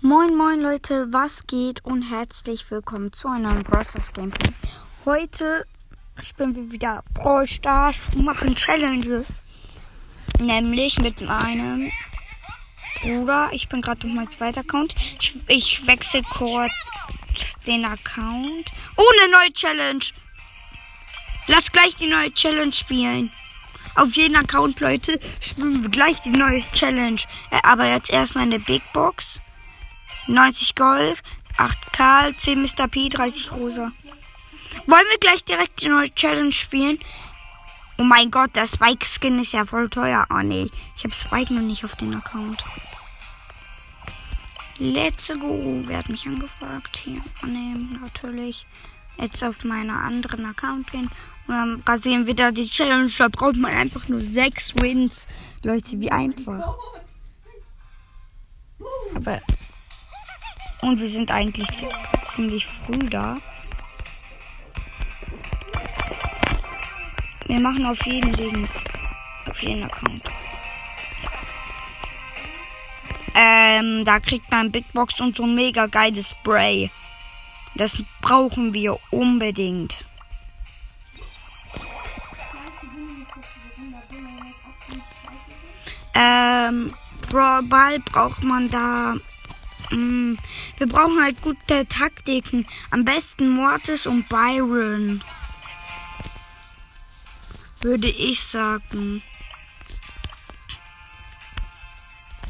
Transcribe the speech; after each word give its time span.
Moin 0.00 0.36
moin 0.36 0.60
Leute, 0.60 1.12
was 1.12 1.44
geht 1.48 1.84
und 1.84 2.02
herzlich 2.02 2.70
willkommen 2.70 3.12
zu 3.12 3.26
einem 3.26 3.42
neuen 3.42 3.64
Gameplay. 4.14 4.52
Heute 5.04 5.66
spielen 6.22 6.54
wir 6.54 6.70
wieder 6.70 7.02
Brawl 7.14 7.48
Stars 7.48 7.96
und 8.14 8.24
machen 8.24 8.54
Challenges. 8.54 9.42
Nämlich 10.38 11.00
mit 11.00 11.20
meinem 11.20 11.90
Bruder. 13.02 13.48
Ich 13.50 13.68
bin 13.68 13.82
gerade 13.82 14.06
auf 14.06 14.14
meinem 14.14 14.30
zweiten 14.30 14.60
Account. 14.60 14.94
Ich, 15.18 15.34
ich 15.48 15.84
wechsle 15.88 16.22
kurz 16.22 16.70
den 17.66 17.84
Account. 17.84 18.66
Oh, 18.96 19.02
eine 19.20 19.32
neue 19.32 19.52
Challenge. 19.52 20.04
Lass 21.48 21.72
gleich 21.72 21.96
die 21.96 22.06
neue 22.06 22.32
Challenge 22.32 22.72
spielen. 22.72 23.32
Auf 23.96 24.14
jeden 24.14 24.36
Account, 24.36 24.78
Leute, 24.78 25.18
spielen 25.40 25.82
wir 25.82 25.90
gleich 25.90 26.20
die 26.20 26.30
neue 26.30 26.60
Challenge. 26.72 27.20
Äh, 27.50 27.58
aber 27.64 27.88
jetzt 27.88 28.10
erstmal 28.10 28.44
eine 28.44 28.60
Big 28.60 28.82
Box. 28.92 29.40
90 30.28 30.74
Gold, 30.74 31.22
8 31.56 31.92
Karl, 31.92 32.36
10 32.36 32.62
Mr. 32.62 32.88
P, 32.88 33.08
30 33.08 33.52
Rosa. 33.52 33.92
Wollen 34.86 35.06
wir 35.10 35.18
gleich 35.18 35.44
direkt 35.44 35.80
die 35.80 35.88
neue 35.88 36.14
Challenge 36.14 36.52
spielen? 36.52 36.98
Oh 37.98 38.04
mein 38.04 38.30
Gott, 38.30 38.54
der 38.54 38.66
Spike-Skin 38.66 39.40
ist 39.40 39.52
ja 39.52 39.64
voll 39.64 39.88
teuer. 39.88 40.26
Oh 40.30 40.42
nee, 40.42 40.70
ich 40.96 41.04
habe 41.04 41.14
Spike 41.14 41.52
noch 41.52 41.62
nicht 41.62 41.84
auf 41.84 41.96
den 41.96 42.14
Account. 42.14 42.62
Let's 44.78 45.28
go. 45.40 45.82
Wer 45.86 45.98
hat 45.98 46.08
mich 46.08 46.24
angefragt? 46.24 46.98
Hier 46.98 47.20
annehmen, 47.42 47.98
natürlich. 48.00 48.64
Jetzt 49.18 49.42
auf 49.42 49.64
meinen 49.64 49.90
anderen 49.90 50.46
Account 50.46 50.88
gehen. 50.92 51.10
Und 51.48 51.54
dann 51.54 51.82
rasieren 51.84 52.26
wir 52.28 52.34
da 52.34 52.52
die 52.52 52.68
Challenge. 52.68 53.10
Da 53.18 53.26
braucht 53.26 53.56
man 53.56 53.72
einfach 53.72 54.06
nur 54.06 54.20
6 54.20 54.76
Wins. 54.76 55.26
Leute, 55.64 56.00
wie 56.00 56.12
einfach. 56.12 56.76
Aber 59.16 59.40
und 60.82 61.00
wir 61.00 61.08
sind 61.08 61.30
eigentlich 61.30 61.68
ziemlich 62.34 62.66
früh 62.66 63.08
da. 63.08 63.36
Wir 67.46 67.60
machen 67.60 67.86
auf 67.86 68.04
jeden 68.04 68.32
Dings. 68.34 68.84
Auf 69.46 69.62
jeden 69.62 69.84
Account. 69.84 70.22
Ähm, 73.34 74.04
da 74.04 74.20
kriegt 74.20 74.50
man 74.50 74.70
Big 74.70 74.92
Box 74.92 75.20
und 75.20 75.36
so 75.36 75.44
ein 75.44 75.54
mega 75.54 75.86
geiles 75.86 76.30
Spray. 76.30 76.90
Das 77.74 77.96
brauchen 78.20 78.74
wir 78.74 78.98
unbedingt. 79.10 80.04
Ähm, 86.14 86.92
Ball 87.30 88.00
braucht 88.00 88.42
man 88.42 88.68
da 88.68 89.14
Mm, 89.90 90.34
wir 90.76 90.86
brauchen 90.86 91.22
halt 91.22 91.40
gute 91.42 91.86
Taktiken. 91.86 92.66
Am 92.90 93.04
besten 93.04 93.48
Mortis 93.48 94.06
und 94.06 94.28
Byron. 94.28 95.22
Würde 97.80 98.08
ich 98.08 98.40
sagen. 98.40 99.22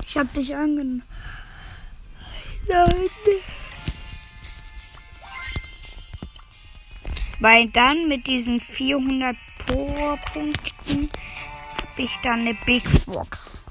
Ich 0.06 0.17
hab 0.17 0.33
dich 0.33 0.55
angenommen. 0.55 1.03
Weil 7.41 7.69
dann 7.69 8.08
mit 8.08 8.27
diesen 8.27 8.61
400 8.61 9.36
Powerpunkten 9.67 11.11
habe 11.80 12.02
ich 12.02 12.17
dann 12.23 12.41
eine 12.41 12.55
Big 12.67 12.84
Box. 13.06 13.62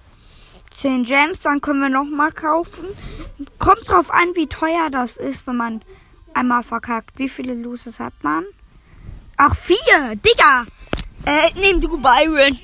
10 0.77 1.05
Gems, 1.05 1.39
dann 1.39 1.59
können 1.59 1.81
wir 1.81 1.89
noch 1.89 2.05
mal 2.05 2.31
kaufen. 2.31 2.85
Kommt 3.57 3.89
drauf 3.89 4.11
an, 4.11 4.35
wie 4.35 4.45
teuer 4.45 4.91
das 4.91 5.17
ist, 5.17 5.47
wenn 5.47 5.57
man 5.57 5.81
einmal 6.35 6.61
verkackt. 6.61 7.17
Wie 7.17 7.29
viele 7.29 7.55
Loses 7.55 7.99
hat 7.99 8.13
man? 8.21 8.45
Ach, 9.37 9.55
vier! 9.55 10.15
Digga! 10.15 10.67
Äh, 11.25 11.49
nimm 11.59 11.81
du 11.81 11.97
Byron. 11.97 12.59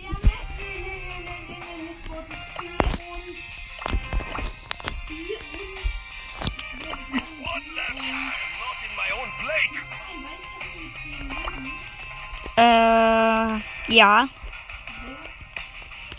Äh, 12.55 13.91
ja. 13.91 14.27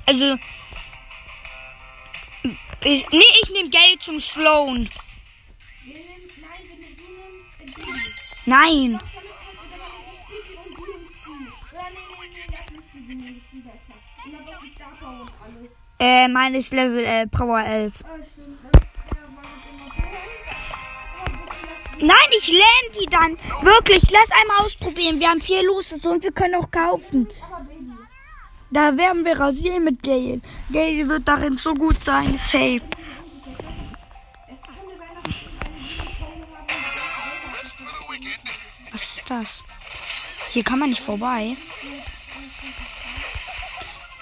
Also, 0.07 0.37
ich, 2.85 3.09
nee, 3.11 3.23
ich 3.43 3.51
nehme 3.51 3.71
Geld 3.71 4.03
zum 4.03 4.21
Sloan. 4.21 4.89
Nein. 8.47 9.01
Äh, 15.99 16.29
meine 16.29 16.59
ist 16.59 16.73
Level 16.73 17.05
äh, 17.05 17.27
Power 17.27 17.65
11. 17.65 18.05
Nein, 22.01 22.17
ich 22.37 22.49
lerne 22.49 23.01
die 23.01 23.07
dann. 23.07 23.39
Wirklich, 23.65 24.11
lass 24.11 24.29
einmal 24.31 24.67
ausprobieren. 24.67 25.21
Wir 25.21 25.31
haben 25.31 25.41
vier 25.41 25.63
Loses 25.65 26.05
und 26.05 26.23
wir 26.23 26.33
können 26.33 26.57
auch 26.57 26.71
kaufen. 26.71 27.29
Da 28.75 28.97
werden 28.97 29.25
wir 29.25 29.39
rasieren 29.39 29.85
mit 29.85 30.03
Gale. 30.03 30.41
Gale 30.73 31.09
wird 31.09 31.29
darin 31.29 31.57
so 31.57 31.75
gut 31.75 32.03
sein. 32.03 32.37
Safe. 32.37 32.81
Was 38.91 39.03
ist 39.03 39.23
das? 39.29 39.65
Hier 40.51 40.65
kann 40.65 40.81
man 40.81 40.91
nicht 40.91 41.03
vorbei. 41.03 41.57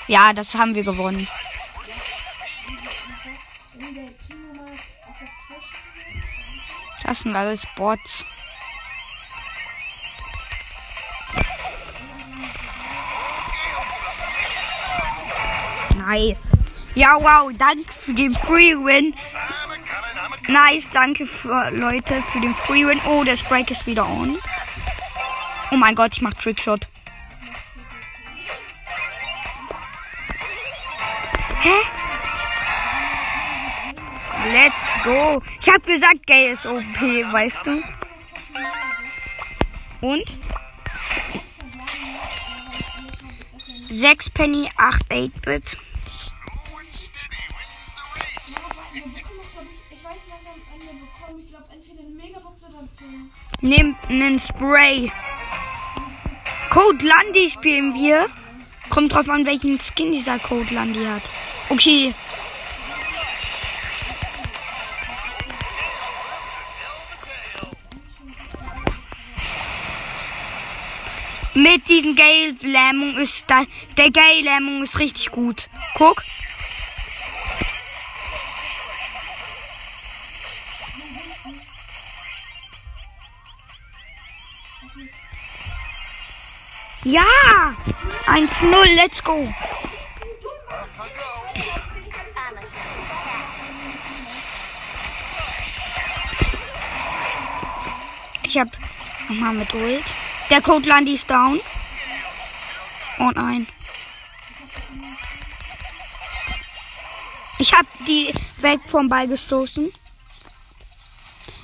Ja, 0.06 0.34
das 0.34 0.54
haben 0.54 0.74
wir 0.74 0.84
gewonnen. 0.84 1.26
Das 7.04 7.20
sind 7.20 7.34
alles 7.34 7.62
Bots. 7.74 8.26
Nice. 16.06 16.50
Ja, 16.94 17.14
wow, 17.14 17.50
danke 17.56 17.92
für 17.92 18.12
den 18.12 18.34
Free 18.34 18.74
Win. 18.74 19.14
Nice, 20.48 20.90
danke 20.90 21.26
für 21.26 21.70
Leute 21.70 22.22
für 22.32 22.40
den 22.40 22.54
Free 22.54 22.84
Win. 22.86 23.00
Oh, 23.06 23.22
der 23.24 23.36
Sprite 23.36 23.72
ist 23.72 23.86
wieder 23.86 24.06
on. 24.06 24.36
Oh 25.70 25.76
mein 25.76 25.94
Gott, 25.94 26.16
ich 26.16 26.22
mach 26.22 26.34
Trickshot. 26.34 26.88
Hä? 31.60 31.70
Let's 34.52 34.96
go. 35.04 35.40
Ich 35.60 35.68
hab 35.68 35.86
gesagt, 35.86 36.26
Gay 36.26 36.50
ist 36.50 36.66
OP, 36.66 36.82
weißt 37.00 37.66
du? 37.66 37.82
Und? 40.00 40.40
6 43.88 44.30
Penny, 44.30 44.68
8 44.76 45.04
8-Bit. 45.12 45.76
Nimm 53.64 53.94
einen 54.08 54.40
Spray. 54.40 55.12
Code 56.70 57.06
Landy 57.06 57.48
spielen 57.48 57.94
wir. 57.94 58.26
Kommt 58.90 59.14
drauf 59.14 59.28
an, 59.28 59.46
welchen 59.46 59.78
Skin 59.78 60.10
dieser 60.10 60.40
Code 60.40 60.74
Landy 60.74 61.04
hat. 61.04 61.22
Okay. 61.68 62.12
Mit 71.54 71.88
diesen 71.88 72.16
Gale-Lähmung 72.16 73.16
ist 73.18 73.44
da, 73.46 73.62
der 73.96 74.10
Gale-Lähmung 74.10 74.82
ist 74.82 74.98
richtig 74.98 75.30
gut. 75.30 75.68
Guck. 75.94 76.24
Ja! 87.04 87.74
1-0, 88.26 88.94
let's 88.94 89.22
go! 89.22 89.52
Ich 98.44 98.58
hab 98.58 98.68
nochmal 99.28 99.54
mit 99.54 99.74
Ult. 99.74 100.04
Der 100.50 100.60
Code 100.60 100.86
Landy 100.86 101.14
ist 101.14 101.28
down. 101.28 101.60
Und 103.18 103.36
ein. 103.36 103.66
Ich 107.58 107.72
hab 107.72 107.86
die 108.06 108.32
weg 108.58 108.80
vom 108.86 109.08
Ball 109.08 109.26
gestoßen. 109.26 109.92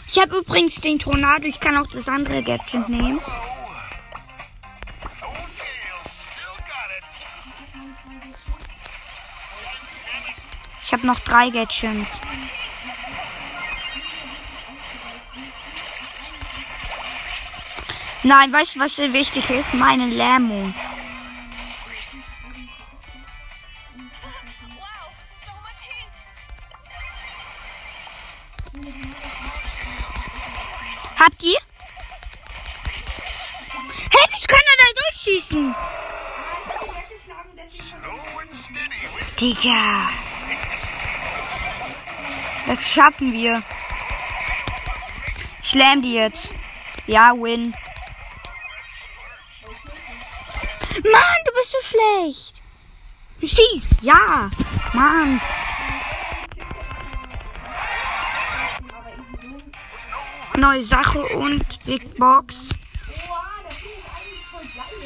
Ich 0.09 0.19
habe 0.19 0.39
übrigens 0.39 0.77
den 0.77 0.99
Tornado. 0.99 1.45
Ich 1.45 1.61
kann 1.61 1.77
auch 1.77 1.87
das 1.87 2.09
andere 2.09 2.43
Gadget 2.43 2.89
nehmen. 2.89 3.21
Ich 10.89 10.93
habe 10.95 11.07
noch 11.07 11.19
drei 11.19 11.51
Gadgets. 11.51 12.09
Nein, 18.23 18.51
weißt 18.51 18.75
du, 18.75 18.81
was 18.81 18.97
sehr 18.97 19.13
wichtig 19.13 19.51
ist? 19.51 19.75
Meine 19.75 20.07
Lähmung. 20.07 20.75
Habt 31.21 31.43
ihr? 31.43 31.59
Hey, 34.11 34.27
wie 34.31 34.47
kann 34.47 34.61
da 34.79 34.87
durchschießen? 35.03 35.75
Digga. 39.39 40.28
Das 42.69 42.87
schaffen 42.87 43.33
wir. 43.33 43.63
Ich 45.63 45.75
lähm 45.75 46.03
die 46.03 46.13
jetzt. 46.13 46.53
Ja, 47.07 47.33
win. 47.33 47.73
Mann, 51.03 51.39
du 51.47 51.53
bist 51.55 51.73
so 51.73 51.79
schlecht. 51.83 52.63
Schieß, 53.41 53.91
ja. 54.03 54.51
Mann. 54.93 55.41
Neue 60.59 60.85
Sache 60.85 61.25
und 61.25 61.65
Big 61.87 62.19
Box. 62.19 62.75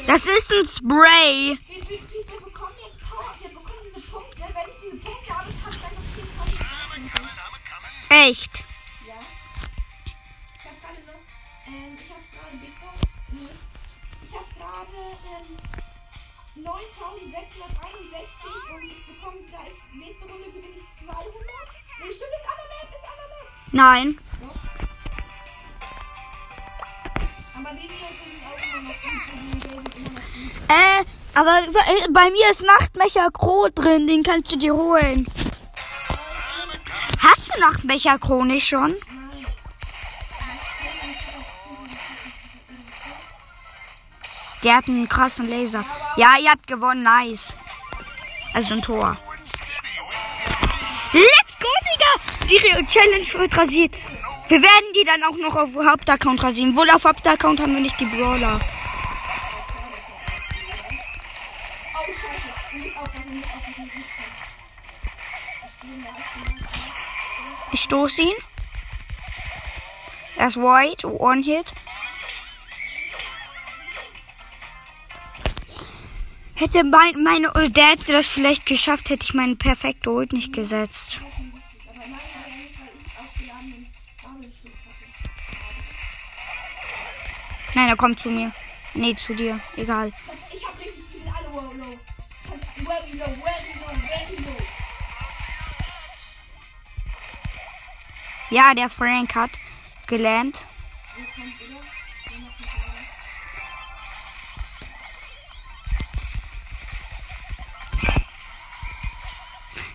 Das 0.05 0.25
ist 0.25 0.51
ein 0.51 0.67
Spray. 0.67 1.57
Wir, 1.67 1.81
wir, 1.87 1.89
wir 1.89 2.41
bekommen 2.43 2.75
jetzt 2.85 2.99
Power, 3.09 3.33
wir 3.39 3.49
bekommen 3.49 3.79
diese 3.95 4.09
Punkte. 4.09 4.41
Wenn 4.41 4.69
ich 4.69 4.79
diese 4.83 4.97
Punkte 4.97 5.33
habe, 5.33 5.49
schafft 5.63 5.81
dann 5.81 5.93
noch 5.93 6.47
10.000. 6.49 6.63
Echt. 8.13 8.63
Ja. 9.07 9.15
Ich 10.55 10.65
habe 10.65 10.75
gerade 10.81 11.01
noch, 11.07 11.21
ähm, 11.65 11.97
ich 11.97 12.09
habe 12.13 12.21
gerade 12.29 12.57
Big 12.61 12.79
Box. 12.79 12.93
Ich 14.21 14.33
habe 14.35 14.45
gerade, 14.53 14.97
ähm, 15.33 15.57
9.661 16.63 18.69
und 18.75 18.83
ich 18.83 19.01
bekomme 19.07 19.39
gleich, 19.49 19.73
nächste 19.93 20.25
Runde 20.25 20.45
gewinne 20.45 20.67
ich 20.77 20.85
200. 21.03 21.25
Nee, 21.25 22.13
stimmt, 22.13 22.33
ist 22.37 22.45
aber 22.45 22.65
mehr, 22.69 22.83
ist 22.85 22.93
aber 23.09 23.25
mehr. 23.33 23.49
Nein. 23.71 24.07
Aber 27.55 27.71
die 27.73 27.87
sind 27.87 28.45
auch 28.45 28.61
immer 28.61 28.81
noch 28.89 28.99
gut, 29.01 29.21
die 29.33 29.57
sind 29.59 29.73
immer 29.73 29.81
noch 29.81 29.89
gut. 29.89 30.13
Äh, 30.69 31.01
aber 31.33 31.63
bei 32.11 32.29
mir 32.29 32.47
ist 32.51 32.61
Nachtmecher 32.61 33.31
Kro 33.31 33.69
drin. 33.73 34.05
Den 34.05 34.21
kannst 34.21 34.51
du 34.51 34.57
dir 34.57 34.75
holen. 34.75 35.25
Du 37.53 37.59
Nachtmecher 37.61 38.17
Kro 38.19 38.43
nicht 38.45 38.67
schon? 38.67 38.95
Der 44.63 44.77
hat 44.77 44.87
einen 44.87 45.09
krassen 45.09 45.47
Laser. 45.47 45.83
Ja, 46.15 46.35
ihr 46.41 46.51
habt 46.51 46.67
gewonnen. 46.67 47.03
Nice. 47.03 47.55
Also 48.53 48.75
ein 48.75 48.81
Tor. 48.81 49.17
Let's 51.11 51.57
go, 51.59 51.69
Digga! 51.89 52.47
Die 52.49 52.85
Challenge 52.85 53.33
wird 53.33 53.57
rasiert. 53.57 53.93
Wir 54.47 54.61
werden 54.61 54.93
die 54.95 55.03
dann 55.03 55.23
auch 55.23 55.37
noch 55.37 55.55
auf 55.55 55.69
Hauptaccount 55.75 56.41
rasieren. 56.41 56.75
Wohl 56.75 56.89
auf 56.89 57.03
Hauptaccount 57.03 57.59
haben 57.59 57.73
wir 57.73 57.81
nicht 57.81 57.99
die 57.99 58.05
Brawler. 58.05 58.59
Ich 67.73 67.81
stoße 67.81 68.21
ihn. 68.21 68.35
Er 70.37 70.47
ist 70.47 70.57
white, 70.57 71.07
one 71.07 71.41
hit. 71.41 71.73
Hätte 76.53 76.83
mein, 76.83 77.23
meine 77.23 77.51
der 77.71 77.87
hätte 77.87 78.13
das 78.13 78.27
vielleicht 78.27 78.67
geschafft, 78.67 79.09
hätte 79.09 79.25
ich 79.25 79.33
meine 79.33 79.55
perfekte 79.55 80.11
Ult 80.11 80.33
nicht 80.33 80.53
gesetzt. 80.53 81.19
Nein, 87.73 87.89
er 87.89 87.95
kommt 87.95 88.21
zu 88.21 88.29
mir. 88.29 88.51
Nee, 88.93 89.15
zu 89.15 89.33
dir. 89.33 89.59
Egal. 89.75 90.11
Ich 90.55 90.63
habe 90.63 90.79
richtig, 90.79 91.03
die 91.11 91.17
sind 91.17 91.27
alle 91.27 91.47
low. 91.47 91.97
Very 92.85 93.17
low, 93.17 93.25
very 93.25 93.73
low, 93.79 93.95
very 94.07 94.35
low. 94.45 94.82
Ja, 98.53 98.75
der 98.75 98.87
Frank 98.87 99.33
hat 99.33 99.49
gelähmt. 100.05 100.67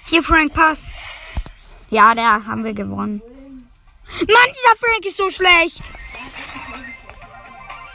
Hier, 0.07 0.25
Frank, 0.25 0.55
pass. 0.55 0.93
Ja, 1.91 2.17
der 2.17 2.47
haben 2.47 2.65
wir 2.65 2.73
gewonnen. 2.73 3.23
Mann, 4.09 4.27
dieser 4.27 4.77
Frank 4.77 5.07
ist 5.07 5.19
so 5.19 5.31
schlecht. 5.31 5.93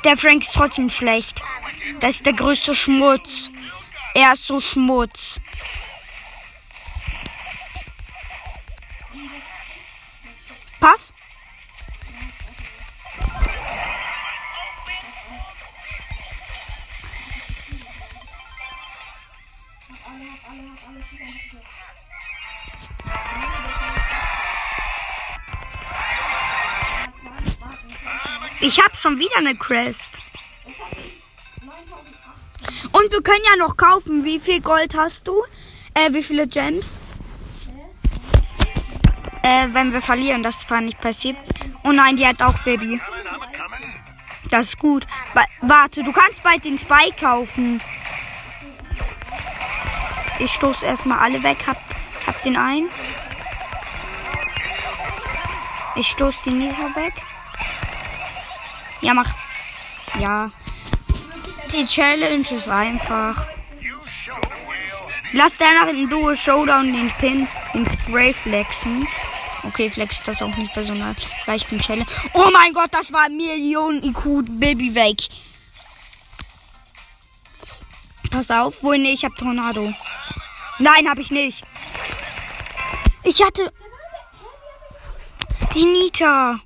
Der 0.06 0.16
Frank 0.16 0.44
ist 0.44 0.54
trotzdem 0.54 0.90
schlecht. 0.90 1.42
Das 2.00 2.16
ist 2.16 2.26
der 2.26 2.32
größte 2.32 2.74
Schmutz. 2.74 3.50
Er 4.14 4.32
ist 4.32 4.48
so 4.48 4.62
Schmutz. 4.62 5.42
Pass. 10.84 11.14
Ich 28.60 28.78
hab 28.82 28.94
schon 28.98 29.20
wieder 29.20 29.38
eine 29.38 29.56
Crest. 29.56 30.20
Und 32.92 33.10
wir 33.10 33.22
können 33.22 33.40
ja 33.50 33.56
noch 33.56 33.78
kaufen. 33.78 34.26
Wie 34.26 34.42
viel 34.42 34.60
Gold 34.60 34.98
hast 34.98 35.30
du? 35.30 35.46
Äh, 35.94 36.12
wie 36.12 36.24
viele 36.24 36.46
Gems? 36.46 37.00
Äh, 39.44 39.68
wenn 39.74 39.92
wir 39.92 40.02
verlieren, 40.02 40.42
das 40.42 40.70
war 40.70 40.82
nicht 40.82 41.00
passiert. 41.00 41.38
Oh 41.84 41.92
nein, 41.92 42.16
die 42.16 42.26
hat 42.26 42.42
auch 42.42 42.58
Baby. 42.60 43.00
Das 44.50 44.68
ist 44.68 44.80
gut. 44.80 45.06
Wa 45.34 45.44
warte, 45.62 46.04
du 46.04 46.12
kannst 46.12 46.42
bald 46.44 46.64
den 46.64 46.80
Spike 46.80 47.20
kaufen. 47.20 47.82
Ich 50.40 50.54
stoße 50.54 50.86
erstmal 50.86 51.20
alle 51.20 51.44
weg. 51.44 51.58
Hab, 51.68 51.78
hab 52.26 52.42
den 52.44 52.58
ein. 52.58 52.88
Ich 55.96 56.08
stoße 56.08 56.40
die 56.46 56.52
Nisa 56.52 56.96
weg. 56.96 57.14
Ja, 59.02 59.14
mach. 59.14 59.34
Ja. 60.20 60.52
Die 61.72 61.86
Challenge 61.86 62.48
ist 62.50 62.70
einfach. 62.70 63.46
Lass 65.34 65.58
danach 65.58 65.88
in 65.88 66.10
Duo 66.10 66.36
Showdown 66.36 66.94
den 66.94 67.12
Pin, 67.20 67.48
den 67.74 67.88
Spray 67.88 68.34
flexen. 68.34 69.08
Okay, 69.74 69.90
flex 69.90 70.18
ist 70.18 70.28
das 70.28 70.44
auch 70.44 70.56
nicht 70.56 70.72
bei 70.76 70.84
so 70.84 70.94
einer 70.94 71.16
leichten 71.48 71.80
Challenge. 71.80 72.06
Oh 72.36 72.48
mein 72.54 72.74
Gott, 72.74 72.90
das 72.92 73.12
war 73.12 73.28
Millionen 73.28 74.04
IQ 74.04 74.46
Baby 74.48 74.94
weg. 74.94 75.18
Pass 78.30 78.52
auf, 78.52 78.84
wohl 78.84 79.00
nee, 79.00 79.14
ich 79.14 79.26
hab 79.26 79.36
Tornado. 79.36 79.92
Nein, 80.78 81.10
hab 81.10 81.18
ich 81.18 81.32
nicht. 81.32 81.64
Ich 83.24 83.44
hatte 83.44 83.74
die 85.74 85.86
Nita. 85.86 86.60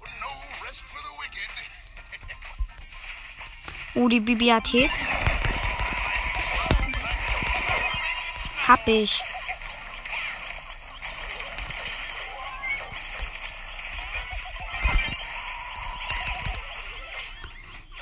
Oh, 3.95 4.09
die 4.09 4.19
Hits. 4.19 5.05
Hab 8.67 8.85
ich. 8.85 9.21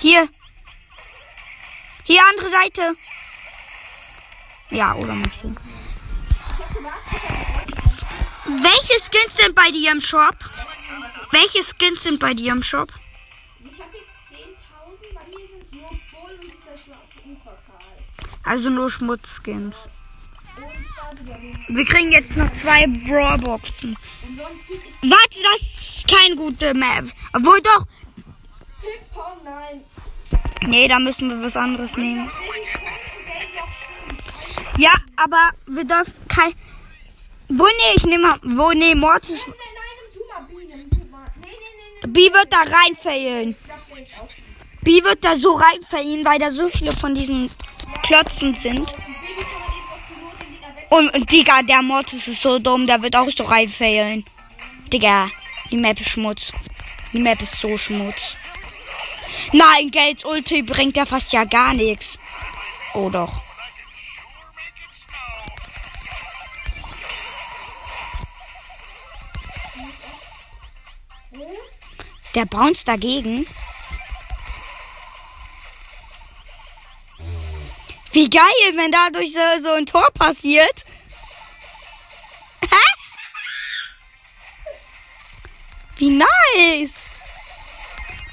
Hier. 0.08 0.30
Hier, 2.04 2.22
andere 2.30 2.48
Seite. 2.48 2.96
Ja, 4.70 4.94
oder 4.94 5.16
machst 5.16 5.42
du? 5.42 5.56
Welche 8.46 9.00
Skins 9.04 9.36
sind 9.36 9.56
bei 9.56 9.72
dir 9.72 9.92
im 9.92 10.02
Shop? 10.02 10.36
Welche 11.32 11.64
Skins 11.64 12.04
sind 12.04 12.20
bei 12.20 12.36
dir 12.36 12.52
im 12.52 12.62
Shop? 12.62 12.94
Ich 13.64 13.82
habe 13.82 13.98
jetzt 13.98 14.14
10.000, 14.30 15.16
bei 15.16 15.26
mir 15.36 15.48
sind 15.48 15.74
nur 15.74 15.90
Bull 15.90 16.34
und 16.36 16.44
dieser 16.44 16.78
schwarze 16.78 17.20
Uferkal. 17.26 17.98
Also 18.44 18.70
nur 18.70 18.92
Schmutzskins. 18.92 19.90
Wir 21.68 21.86
kriegen 21.86 22.12
jetzt 22.12 22.38
noch 22.38 22.54
zwei 22.54 22.86
Brawlboxen. 22.86 23.98
Warte, 25.02 25.40
das 25.52 25.62
ist 25.62 26.08
keine 26.08 26.36
gute 26.36 26.76
Map. 26.76 27.06
Obwohl 27.34 27.60
doch. 27.62 27.88
Pickpong, 28.86 29.44
nein. 29.44 29.84
Nee, 30.68 30.88
da 30.88 31.00
müssen 31.00 31.30
wir 31.30 31.44
was 31.44 31.58
anderes 31.58 31.98
nehmen. 31.98 32.30
Ja, 34.78 34.92
aber 35.16 35.50
wir 35.68 35.86
dürfen 35.86 36.14
kein. 36.28 36.54
Wo 37.50 37.64
nee, 37.64 37.96
ich 37.96 38.06
nehme. 38.06 38.36
Wo 38.44 38.72
nee, 38.72 38.96
Mortis. 38.96 39.52
B, 42.08 42.32
wird 42.32 42.48
da 42.52 42.60
reinfällen. 42.60 43.56
B 44.82 45.04
wird 45.04 45.24
da 45.24 45.36
so 45.38 45.54
reinfällen, 45.54 46.24
weil 46.24 46.40
da 46.40 46.52
so 46.52 46.70
viele 46.70 46.96
von 46.96 47.16
diesen 47.16 47.50
Klötzen 48.04 48.54
sind. 48.56 48.94
Und 50.90 51.32
Digga, 51.32 51.64
der 51.64 51.82
Mortis 51.82 52.28
ist 52.28 52.42
so 52.42 52.60
dumm, 52.60 52.86
der 52.86 53.02
wird 53.02 53.16
auch 53.16 53.30
so 53.30 53.44
reinfällen. 53.44 54.24
Digga, 54.94 55.30
die 55.72 55.78
Map 55.78 56.00
ist 56.00 56.10
Schmutz. 56.10 56.54
Die 57.12 57.20
Map 57.20 57.42
ist 57.42 57.60
so 57.60 57.78
Schmutz. 57.78 58.45
Nein, 59.52 59.92
Gates 59.92 60.26
Ulti 60.26 60.62
bringt 60.62 60.98
ja 60.98 61.06
fast 61.06 61.32
ja 61.34 61.44
gar 61.44 61.74
nichts. 61.74 62.18
Oh 62.94 63.10
doch. 63.10 63.42
Der 72.34 72.46
bounce 72.46 72.84
dagegen. 72.84 73.48
Wie 78.12 78.30
geil, 78.30 78.44
wenn 78.76 78.92
dadurch 78.92 79.34
so, 79.34 79.64
so 79.64 79.72
ein 79.72 79.86
Tor 79.86 80.08
passiert. 80.14 80.86
Wie 85.98 86.10
nice. 86.10 87.08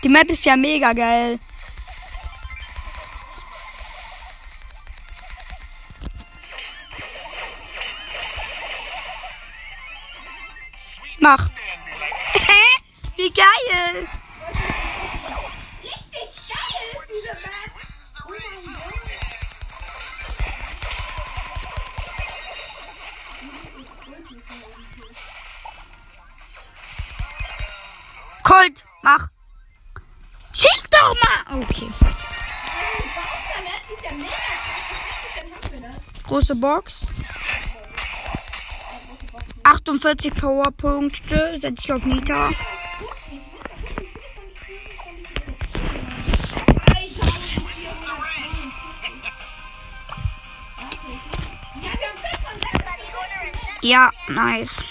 Die 0.03 0.09
Map 0.09 0.29
ist 0.31 0.45
ja 0.45 0.57
mega 0.57 0.93
geil. 0.93 1.39
Mach. 11.21 11.49
Wie 13.17 13.33
geil. 13.33 14.09
Große 36.33 36.55
Box. 36.57 37.07
48 39.65 40.33
Powerpunkte. 40.35 41.59
Setze 41.61 41.85
ich 41.85 41.93
auf 41.93 42.07
Nita. 42.07 42.49
Ja, 53.83 54.11
nice. 54.29 54.83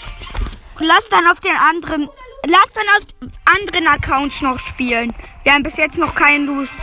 Lass 0.78 1.08
dann 1.08 1.26
auf 1.26 1.40
den 1.40 1.56
anderen. 1.56 2.08
Lass 2.46 2.72
dann 2.72 2.84
auf 2.96 3.30
anderen 3.56 3.88
Accounts 3.88 4.42
noch 4.42 4.60
spielen. 4.60 5.12
Wir 5.42 5.54
haben 5.54 5.64
bis 5.64 5.76
jetzt 5.76 5.98
noch 5.98 6.14
keinen 6.14 6.46
Lust. 6.46 6.78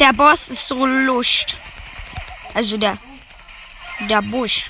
Der 0.00 0.12
Boss 0.12 0.48
ist 0.48 0.66
so 0.66 0.84
luscht. 0.86 1.56
Also 2.52 2.76
der. 2.76 2.98
Der 4.00 4.22
Busch. 4.22 4.68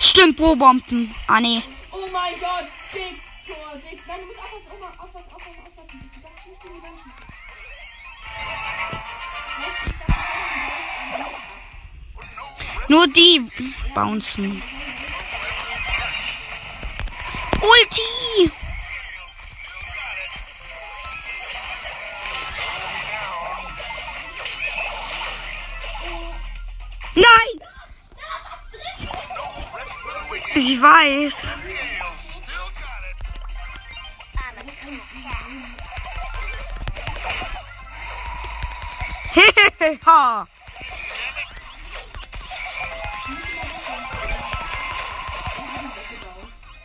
Stimmt, 0.00 0.36
Bo-Bomben. 0.36 1.14
Ah, 1.26 1.40
nee. 1.40 1.62
Oh 1.90 2.08
mein 2.12 2.32
Gott, 2.40 2.66
Big 2.92 3.20
Tor, 3.46 3.76
Big. 3.88 4.00
Nein, 4.06 4.20
du 4.20 4.26
musst 4.26 4.38
aufpassen, 4.38 4.82
aufpassen, 4.98 5.28
aufpassen, 5.34 5.60
aufpassen. 5.64 6.10
Du 6.14 6.20
darfst 6.20 6.46
nicht 6.46 6.64
in 6.64 6.72
die 6.74 6.82
Wand 6.82 6.98
schießen. 6.98 7.28
Nur 12.88 13.06
die 13.08 13.42
bouncen. 13.94 14.62
Ulti! 17.60 18.50
It. 31.10 31.32
Hehehe. 39.32 40.46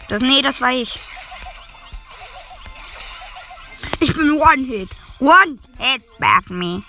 Das, 0.08 0.22
nee, 0.22 0.42
das 0.42 0.62
war 0.62 0.72
ich. 0.72 0.98
Ich 4.00 4.16
bin 4.16 4.32
One-Hit. 4.40 4.90
One-Hit, 5.20 6.04
bath 6.20 6.50
me. 6.50 6.84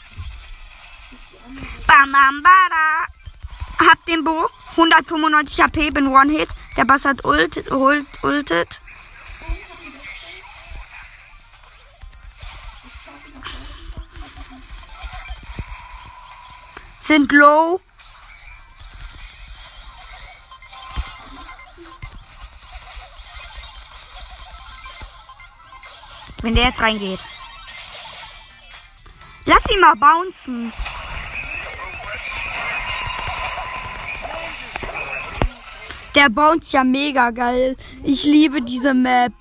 Bam, 1.87 2.13
bam, 2.13 2.43
bada. 2.45 3.09
Hab 3.81 4.07
den 4.07 4.23
Bo. 4.23 4.49
195 4.77 5.61
HP, 5.61 5.91
bin 5.91 6.07
One-Hit. 6.07 6.55
Der 6.77 6.85
Bass 6.85 7.05
hat 7.05 7.25
ult, 7.25 7.71
ult, 7.71 8.07
ultet. 8.23 8.81
Sind 17.01 17.31
low. 17.31 17.81
Wenn 26.43 26.55
der 26.55 26.65
jetzt 26.65 26.81
reingeht. 26.81 27.27
Lass 29.45 29.71
ihn 29.71 29.81
mal 29.81 29.95
bouncen. 29.95 30.73
Der 36.15 36.29
bounce 36.31 36.73
ja 36.73 36.85
mega 36.85 37.31
geil. 37.31 37.77
Ich 38.05 38.25
liebe 38.25 38.63
diese 38.63 38.95
Map. 38.95 39.33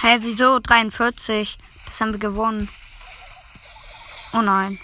Hä, 0.00 0.16
wieso? 0.20 0.58
43. 0.58 1.58
Das 1.84 2.00
haben 2.00 2.12
wir 2.12 2.18
gewonnen. 2.18 2.68
Oh 4.32 4.40
nein. 4.40 4.78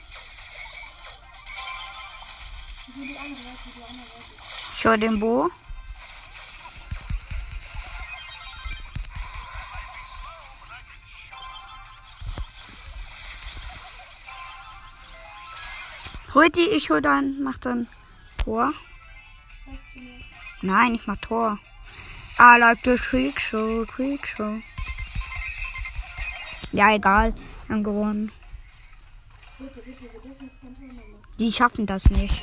Ich 4.77 4.85
höre 4.85 4.99
den 4.99 5.19
Bo. 5.19 5.51
Hol 16.37 16.51
die, 16.51 16.69
ich 16.69 16.91
hol 16.91 17.01
dann, 17.01 17.43
mach 17.43 17.57
dann 17.57 17.89
Tor. 18.37 18.75
Nein, 20.61 20.97
ich 20.97 21.07
mach 21.07 21.17
Tor. 21.17 21.59
I 22.39 22.59
like 22.59 22.81
the 22.85 22.97
Creek 22.97 23.41
Show, 23.41 23.87
Creek 23.87 24.27
Show. 24.27 24.61
Ja, 26.73 26.95
egal. 26.95 27.35
Wir 27.67 27.75
haben 27.75 27.83
gewonnen. 27.83 28.33
Die 31.39 31.51
schaffen 31.51 31.87
das 31.87 32.11
nicht. 32.11 32.43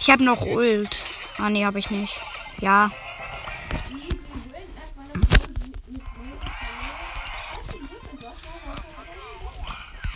Ich 0.00 0.08
habe 0.08 0.24
noch 0.24 0.40
Ult. 0.40 1.04
Ah, 1.36 1.50
nee, 1.50 1.66
habe 1.66 1.80
ich 1.80 1.90
nicht. 1.90 2.18
Ja. 2.62 2.90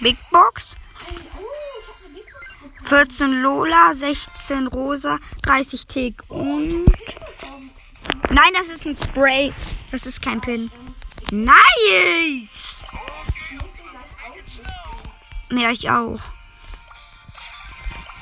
Big 0.00 0.16
Box. 0.30 0.74
14 2.88 3.42
Lola, 3.42 3.92
16 3.92 4.66
Rosa, 4.68 5.18
30 5.42 5.86
Tick 5.86 6.24
und. 6.28 6.86
Nein, 8.30 8.52
das 8.54 8.68
ist 8.68 8.86
ein 8.86 8.96
Spray. 8.96 9.52
Das 9.90 10.06
ist 10.06 10.22
kein 10.22 10.40
Pin. 10.40 10.70
Nice! 11.30 12.80
Ja, 15.50 15.70
ich 15.70 15.90
auch. 15.90 16.20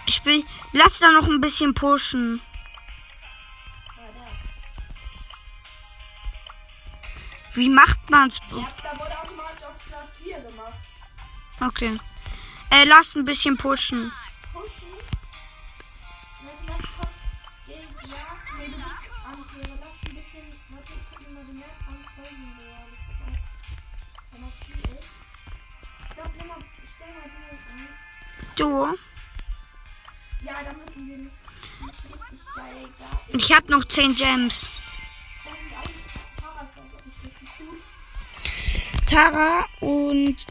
Ich 0.06 0.24
will. 0.24 0.44
Lass 0.72 0.98
da 0.98 1.12
noch 1.12 1.28
ein 1.28 1.40
bisschen 1.40 1.72
pushen. 1.72 2.40
Wie 7.54 7.68
macht 7.68 8.10
man's? 8.10 8.40
Ja, 8.50 8.68
da 8.82 8.98
wurde 8.98 9.18
automatisch 9.22 9.62
auf 9.62 9.86
Start 9.86 10.08
4 10.22 10.40
gemacht. 10.40 10.74
Okay. 11.60 12.00
Äh, 12.70 12.84
lass 12.84 13.14
ein 13.14 13.24
bisschen. 13.24 13.56
Pushen. 13.56 14.12
Du? 28.56 28.96
Ja, 30.42 30.54
da 30.64 30.72
müssen 30.72 31.30
wir 33.30 33.38
Ich 33.38 33.52
hab 33.52 33.68
noch 33.68 33.84
10 33.84 34.14
Gems. 34.14 34.70
Tara 39.06 39.66
und. 39.80 40.46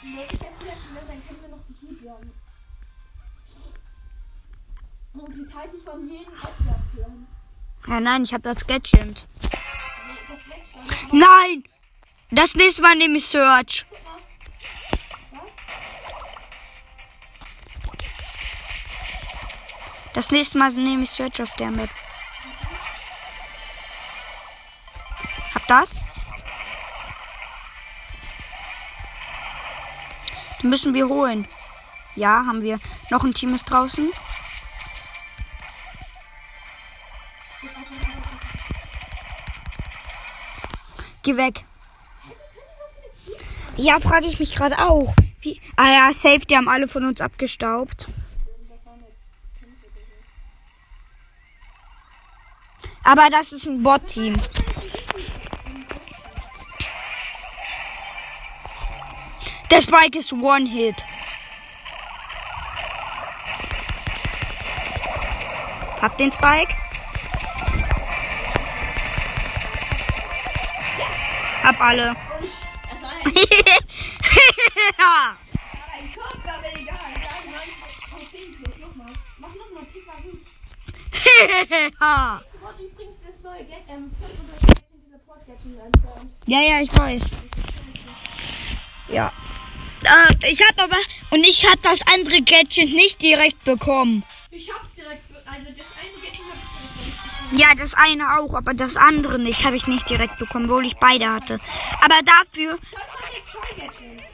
Wenn 0.00 0.20
ich 0.20 0.38
das 0.38 0.58
Ziel 0.58 0.68
nehme, 0.92 1.06
dann 1.06 1.22
können 1.26 1.42
wir 1.42 1.48
noch 1.48 1.62
die 1.68 1.74
Heatjagd. 1.86 2.37
Und 5.18 5.34
die 5.34 5.46
Titel 5.46 5.82
von 5.84 6.08
jedem 6.08 6.32
Edgar 6.32 6.80
führen. 6.94 7.26
Ja, 7.88 8.00
nein, 8.00 8.22
ich 8.22 8.32
hab 8.32 8.42
das 8.42 8.64
Gadget. 8.66 9.26
Nein! 11.10 11.64
Das 12.30 12.54
nächste 12.54 12.82
Mal 12.82 12.94
nehme 12.94 13.16
ich 13.16 13.26
Search. 13.26 13.84
Das 20.12 20.30
nächste 20.30 20.58
Mal 20.58 20.70
nehme 20.72 21.02
ich 21.02 21.10
Search 21.10 21.42
auf 21.42 21.52
der 21.56 21.70
Map. 21.70 21.90
Hab 25.54 25.66
das? 25.66 26.04
Die 30.62 30.66
müssen 30.66 30.94
wir 30.94 31.08
holen. 31.08 31.48
Ja, 32.14 32.44
haben 32.46 32.62
wir. 32.62 32.78
Noch 33.10 33.24
ein 33.24 33.34
Team 33.34 33.54
ist 33.54 33.64
draußen. 33.64 34.12
Geh 41.28 41.36
weg. 41.36 41.62
Ja, 43.76 44.00
frage 44.00 44.24
ich 44.24 44.38
mich 44.40 44.54
gerade 44.54 44.78
auch. 44.78 45.14
Wie? 45.42 45.60
Ah 45.76 45.92
ja, 45.92 46.12
safe, 46.14 46.38
die 46.38 46.56
haben 46.56 46.70
alle 46.70 46.88
von 46.88 47.04
uns 47.04 47.20
abgestaubt. 47.20 48.08
Aber 53.04 53.28
das 53.30 53.52
ist 53.52 53.66
ein 53.66 53.82
Bot-Team. 53.82 54.40
Der 59.70 59.82
Spike 59.82 60.18
ist 60.18 60.32
One-Hit. 60.32 61.04
Hab 66.00 66.16
den 66.16 66.32
Spike. 66.32 66.87
Teleport 85.04 85.46
Gadget 85.46 85.78
entfernt. 85.84 86.32
ja, 86.46 86.60
ja, 86.60 86.80
ich 86.80 86.96
weiß. 86.96 87.30
Ja. 89.12 89.32
Äh, 90.04 90.50
ich 90.50 90.62
hab 90.62 90.80
aber 90.80 90.96
und 91.30 91.44
ich 91.44 91.66
hab 91.66 91.82
das 91.82 92.00
andere 92.14 92.40
Gadget 92.42 92.92
nicht 92.94 93.20
direkt 93.22 93.64
bekommen. 93.64 94.24
Ich 94.50 94.70
hab's 94.72 94.87
Ja, 97.52 97.74
das 97.74 97.94
eine 97.94 98.38
auch, 98.38 98.54
aber 98.54 98.74
das 98.74 98.96
andere 98.96 99.38
nicht 99.38 99.64
habe 99.64 99.76
ich 99.76 99.86
nicht 99.86 100.08
direkt 100.10 100.38
bekommen, 100.38 100.66
obwohl 100.66 100.86
ich 100.86 100.96
beide 100.96 101.30
hatte. 101.30 101.58
Aber 102.00 102.16
dafür, 102.24 102.78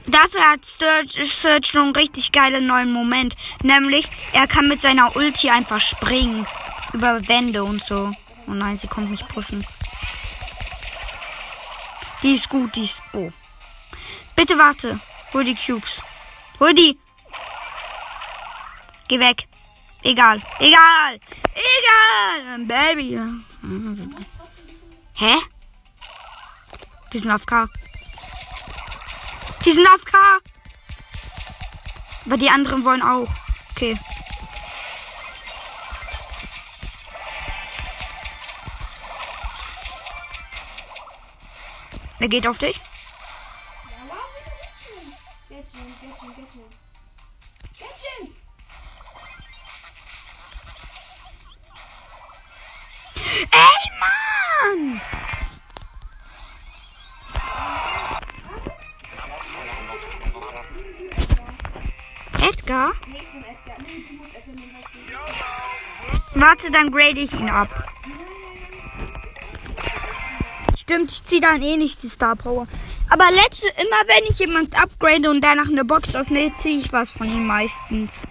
dafür 0.07 0.41
hat 0.51 0.65
Search 0.65 1.75
noch 1.75 1.83
einen 1.85 1.97
richtig 1.97 2.33
geilen 2.33 2.67
neuen 2.67 2.93
Moment. 2.93 3.37
Nämlich, 3.63 4.09
er 4.33 4.49
kann 4.49 4.67
mit 4.69 4.83
seiner 4.83 5.15
Ulti 5.15 5.51
einfach 5.51 5.81
springen. 5.81 6.47
Über 6.93 7.27
Wände 7.29 7.65
und 7.65 7.85
so. 7.85 8.13
Oh 8.47 8.53
nein, 8.53 8.79
sie 8.79 8.89
kommt 8.89 9.11
mich 9.11 9.27
pushen. 9.27 9.67
Die 12.23 12.35
ist 12.35 12.49
gut, 12.49 12.75
die 12.75 12.85
ist. 12.85 13.03
Oh. 13.13 13.31
Bitte 14.35 14.59
warte. 14.59 15.01
Hol 15.33 15.45
die 15.45 15.55
Cubes. 15.55 16.03
Hol 16.59 16.75
die. 16.75 16.99
Geh 19.09 19.21
weg. 19.21 19.47
Egal. 20.05 20.43
Egal. 20.59 21.19
Egal. 21.55 22.59
Baby. 22.67 23.19
Hä? 25.15 25.37
Die 27.13 27.19
sind 27.19 27.31
auf 27.31 27.47
K. 27.47 27.67
Die 29.65 29.73
sind 29.73 29.89
auf 29.89 30.05
K. 30.05 30.19
Aber 32.27 32.37
die 32.37 32.51
anderen 32.51 32.85
wollen 32.85 33.03
auch. 33.03 33.29
Okay. 33.71 33.99
Er 42.21 42.29
geht 42.29 42.47
auf 42.47 42.59
dich. 42.59 42.79
Ey, 53.35 53.91
Mann! 54.01 55.01
Edgar? 62.41 62.93
Warte, 66.35 66.71
dann 66.71 66.93
grade 66.93 67.19
ich 67.21 67.33
ihn 67.33 67.49
ab. 67.49 67.69
Stimmt, 70.79 71.11
ich 71.11 71.23
ziehe 71.25 71.41
dann 71.41 71.61
eh 71.63 71.77
nicht 71.77 72.03
die 72.03 72.09
Star 72.09 72.37
Power. 72.37 72.69
Aber 73.09 73.25
letzte, 73.33 73.67
immer 73.81 74.03
wenn 74.07 74.31
ich 74.31 74.39
jemand 74.39 74.81
upgrade 74.81 75.29
und 75.29 75.43
danach 75.43 75.69
eine 75.69 75.85
Box 75.85 76.15
öffne, 76.15 76.53
ziehe 76.55 76.79
ich 76.79 76.93
was 76.93 77.13
von 77.13 77.27
ihm 77.27 77.47
meistens. 77.47 78.23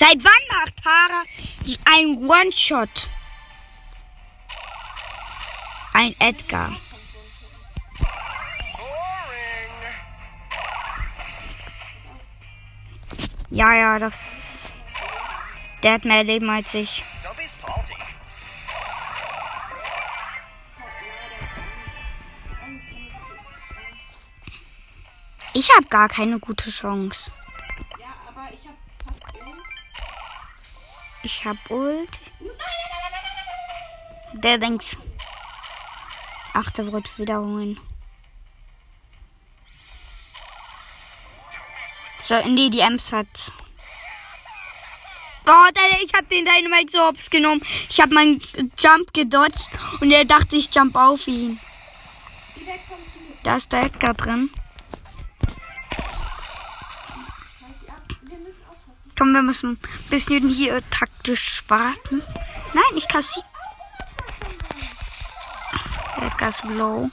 Seit 0.00 0.16
wann 0.24 0.58
macht 0.58 0.82
Tara 0.82 1.24
ein 1.84 2.26
One-Shot? 2.26 3.10
Ein 5.92 6.14
Edgar. 6.18 6.74
Ja, 13.50 13.74
ja, 13.74 13.98
das. 13.98 14.70
Der 15.82 15.92
hat 15.92 16.06
mehr 16.06 16.24
Leben 16.24 16.48
als 16.48 16.72
ich. 16.72 17.04
Ich 25.52 25.70
habe 25.76 25.86
gar 25.88 26.08
keine 26.08 26.38
gute 26.38 26.70
Chance. 26.70 27.32
Ich 31.32 31.44
hab 31.44 31.70
Ult. 31.70 32.20
Der 34.32 34.58
denkt. 34.58 34.96
Ach, 36.54 36.70
der 36.72 36.92
wird 36.92 37.18
wiederholen. 37.18 37.80
So, 42.26 42.34
nee, 42.46 42.68
die 42.68 42.80
Ems 42.80 43.12
hat. 43.12 43.52
Oh, 45.46 45.68
der, 45.74 46.02
ich 46.02 46.12
hab 46.14 46.28
den 46.28 46.44
Dynamite 46.44 46.92
so 46.92 46.98
hops 46.98 47.30
genommen. 47.30 47.62
Ich 47.88 48.00
hab 48.00 48.10
meinen 48.10 48.40
Jump 48.78 49.14
gedodged 49.14 49.68
und 50.00 50.10
er 50.10 50.24
dachte, 50.24 50.56
ich 50.56 50.74
jump 50.74 50.96
auf 50.96 51.26
ihn. 51.28 51.60
Da 53.44 53.56
ist 53.56 53.72
der 53.72 53.84
Edgar 53.84 54.14
drin. 54.14 54.50
Komm, 59.20 59.34
wir 59.34 59.42
müssen 59.42 59.72
ein 59.72 60.08
bisschen 60.08 60.48
hier 60.48 60.80
taktisch 60.88 61.62
warten. 61.68 62.22
Nein, 62.72 62.96
ich. 62.96 63.06
Der 66.16 66.26
Edgar 66.26 66.48
ist 66.48 66.64
low. 66.64 67.10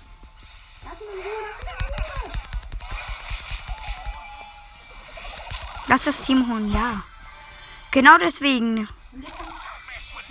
Lass 5.88 6.06
das 6.06 6.22
Team 6.22 6.50
holen, 6.50 6.72
ja. 6.72 7.04
Genau 7.91 8.17
deswegen. 8.20 8.88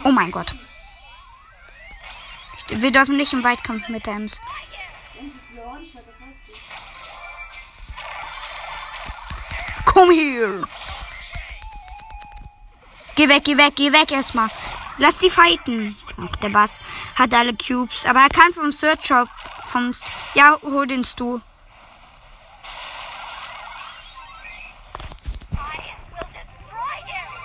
Oh 0.02 0.12
mein 0.12 0.30
Gott. 0.30 0.54
Wir 2.68 2.90
dürfen 2.90 3.18
nicht 3.18 3.34
im 3.34 3.44
Weitkampf 3.44 3.86
mit 3.90 4.06
der. 4.06 4.40
Komm 9.84 10.10
hier. 10.10 10.66
Geh 13.16 13.28
weg, 13.30 13.44
geh 13.44 13.56
weg, 13.56 13.74
geh 13.74 13.92
weg 13.92 14.12
erstmal. 14.12 14.50
Lass 14.98 15.18
die 15.18 15.30
fighten. 15.30 15.96
Ach, 16.18 16.36
der 16.36 16.50
Bass 16.50 16.80
hat 17.14 17.32
alle 17.32 17.54
Cubes. 17.54 18.04
Aber 18.04 18.20
er 18.20 18.28
kann 18.28 18.52
vom 18.52 18.70
Search 18.70 19.06
Shop. 19.06 19.28
Vom. 19.72 19.94
Ja, 20.34 20.56
hol 20.62 20.86
den 20.86 21.02
Stu. 21.02 21.40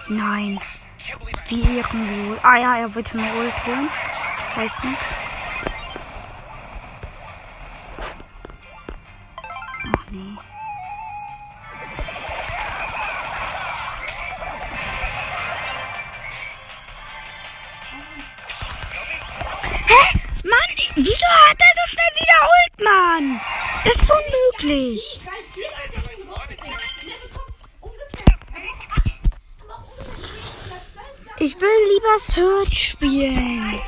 Nein. 0.09 0.59
Wie 1.47 1.61
Ehrenwohl. 1.61 2.39
Ah 2.43 2.57
ja, 2.57 2.77
er 2.77 2.93
wird 2.93 3.13
mir 3.13 3.33
Ult 3.33 3.65
holen. 3.65 3.89
Das 4.39 4.55
heißt 4.57 4.83
nichts. 4.83 5.05
Ach 9.85 10.11
nee. 10.11 10.37
Mann? 23.21 23.41
Das 23.83 23.95
ist 23.95 24.11
unmöglich. 24.11 25.19
Ich 25.19 25.25
weiß 25.25 25.33
dir, 25.55 25.69
was 25.71 25.93
schon 25.93 26.03
gewonnen 26.17 26.41
hat. 26.41 26.49
Der 26.49 26.57
bekommt 27.27 27.53
ungefähr. 27.81 28.37
Aber 29.61 29.73
auch 29.73 29.87
ungefähr 29.91 30.21
10 30.21 30.65
oder 30.65 30.81
12 30.93 31.17
Sachen. 31.25 31.45
Ich 31.45 31.61
will 31.61 31.79
lieber 31.93 32.19
Search 32.19 32.89
spielen. 32.89 33.81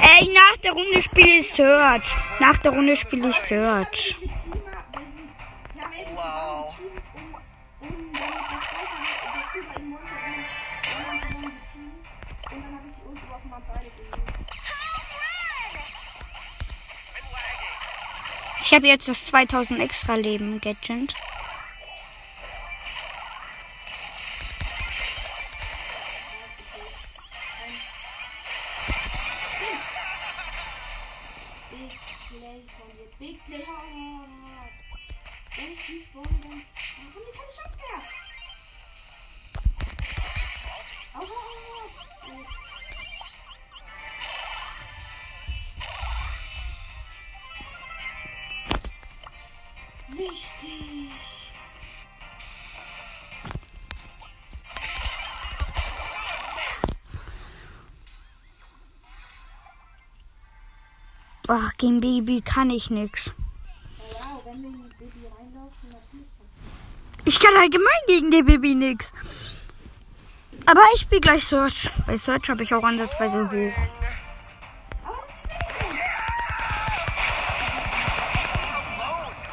Ey, 0.00 0.32
nach 0.32 0.56
der 0.58 0.72
Runde 0.72 1.02
spiele 1.02 1.38
ich 1.40 1.50
Search. 1.50 2.16
Nach 2.40 2.58
der 2.58 2.72
Runde 2.72 2.96
spiele 2.96 3.30
ich 3.30 3.36
Search. 3.36 4.16
Ich 18.74 18.76
habe 18.76 18.88
jetzt 18.88 19.06
das 19.06 19.24
2000 19.26 19.78
extra 19.78 20.16
Leben 20.16 20.60
Gadget. 20.60 21.14
Ach, 61.46 61.72
gegen 61.76 62.00
Baby 62.00 62.40
kann 62.40 62.70
ich 62.70 62.90
natürlich. 62.90 63.32
Ich 67.26 67.40
kann 67.40 67.54
allgemein 67.56 68.02
gegen 68.06 68.30
die 68.30 68.42
Baby 68.42 68.74
nix. 68.74 69.12
Aber 70.66 70.80
ich 70.94 71.02
spiele 71.02 71.20
gleich 71.20 71.44
Search. 71.44 71.90
Bei 72.06 72.16
Search 72.16 72.48
habe 72.48 72.62
ich 72.62 72.72
auch 72.74 72.82
ansatzweise 72.82 73.50
hoch. 73.50 73.72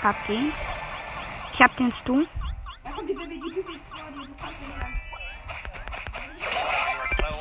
Hab 0.01 0.25
den. 0.27 0.51
Ich 1.53 1.61
hab 1.61 1.75
den 1.77 1.91
Stu. 1.91 2.25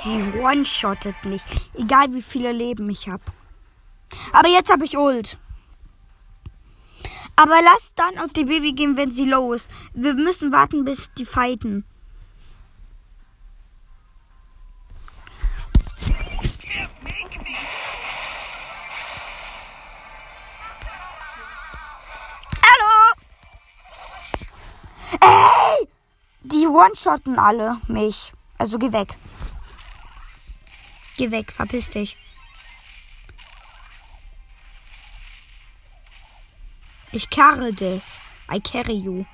Sie 0.02 0.38
one-shottet 0.38 1.24
mich. 1.24 1.42
Egal 1.74 2.12
wie 2.12 2.22
viele 2.22 2.52
Leben 2.52 2.90
ich 2.90 3.08
hab. 3.08 3.20
Aber 4.40 4.48
jetzt 4.48 4.72
habe 4.72 4.86
ich 4.86 4.96
Ult. 4.96 5.36
Aber 7.36 7.60
lass 7.62 7.92
dann 7.94 8.18
auf 8.18 8.32
die 8.32 8.46
Baby 8.46 8.72
gehen, 8.72 8.96
wenn 8.96 9.12
sie 9.12 9.26
low 9.26 9.52
ist. 9.52 9.70
Wir 9.92 10.14
müssen 10.14 10.50
warten, 10.50 10.86
bis 10.86 11.12
die 11.12 11.26
fighten. 11.26 11.84
Hallo! 22.64 23.14
Ey! 25.20 25.86
Die 26.44 26.66
one-shotten 26.66 27.38
alle 27.38 27.76
mich. 27.88 28.32
Also 28.56 28.78
geh 28.78 28.90
weg. 28.90 29.18
Geh 31.18 31.30
weg, 31.30 31.52
verpiss 31.52 31.90
dich. 31.90 32.16
Ich 37.12 37.28
carre 37.28 37.72
dich. 37.72 38.02
I 38.52 38.60
carry 38.60 38.94
you. 38.94 39.24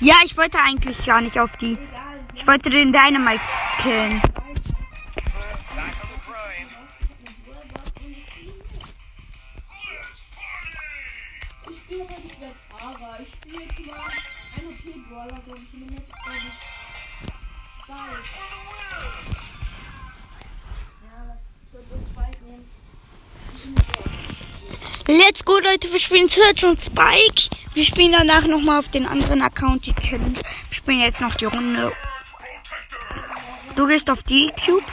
Ja, 0.00 0.16
ich 0.24 0.36
wollte 0.36 0.58
eigentlich 0.58 1.04
gar 1.04 1.20
nicht 1.20 1.38
auf 1.38 1.56
die. 1.58 1.78
Ich 2.34 2.46
wollte 2.46 2.70
den 2.70 2.92
Dynamite 2.92 3.40
killen. 3.82 4.22
Leute. 25.84 25.92
Wir 25.92 26.00
spielen 26.00 26.28
Search 26.28 26.64
und 26.64 26.80
Spike. 26.80 27.50
Wir 27.74 27.84
spielen 27.84 28.12
danach 28.12 28.46
nochmal 28.46 28.78
auf 28.78 28.88
den 28.88 29.06
anderen 29.06 29.42
Account 29.42 29.86
die 29.86 29.94
Challenge. 29.94 30.34
Wir 30.34 30.76
spielen 30.76 31.00
jetzt 31.00 31.20
noch 31.20 31.34
die 31.34 31.44
Runde. 31.46 31.92
Du 33.76 33.86
gehst 33.86 34.10
auf 34.10 34.22
die 34.22 34.52
Cube. 34.64 34.84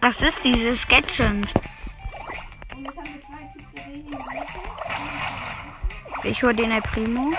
Was 0.00 0.22
ist 0.22 0.44
Typen 3.52 3.92
weniger. 3.92 4.24
Ich 6.24 6.42
hole 6.42 6.54
den 6.54 6.70
El 6.70 6.82
Primo. 6.82 7.32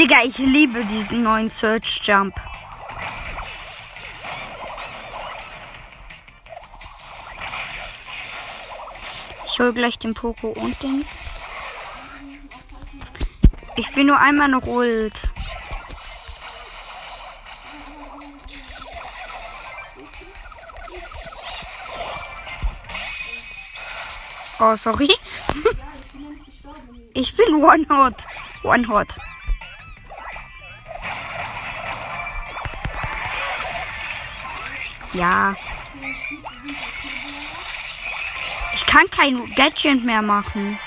Digga, 0.00 0.22
ich 0.24 0.38
liebe 0.38 0.82
diesen 0.86 1.22
neuen 1.22 1.50
Search 1.50 2.00
Jump. 2.04 2.34
Ich 9.44 9.60
hol 9.60 9.74
gleich 9.74 9.98
den 9.98 10.14
Poco 10.14 10.48
und 10.48 10.82
den. 10.82 11.04
Ich 13.76 13.94
will 13.94 14.04
nur 14.04 14.18
einmal 14.18 14.48
noch 14.48 14.64
Ult. 14.64 15.34
Oh, 24.60 24.74
sorry. 24.76 25.10
Ich 27.12 27.36
bin 27.36 27.56
One 27.56 27.84
Hot. 27.90 28.24
One 28.62 28.86
Hot. 28.88 29.18
Ja. 35.12 35.54
Ich 38.74 38.86
kann 38.86 39.10
kein 39.10 39.54
Gadget 39.54 40.04
mehr 40.04 40.22
machen. 40.22 40.78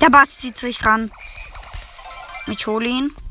Der 0.00 0.10
Bass 0.10 0.38
zieht 0.38 0.56
sich 0.56 0.84
ran. 0.84 1.10
Ich 2.46 2.66
hole 2.66 2.86
ihn. 2.86 3.25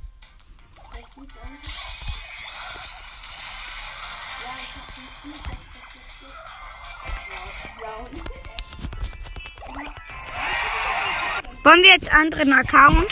Wollen 11.65 11.82
wir 11.82 11.89
jetzt 11.89 12.13
anderen 12.13 12.54
Account? 12.54 13.08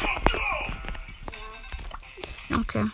Okay. 2.54 2.86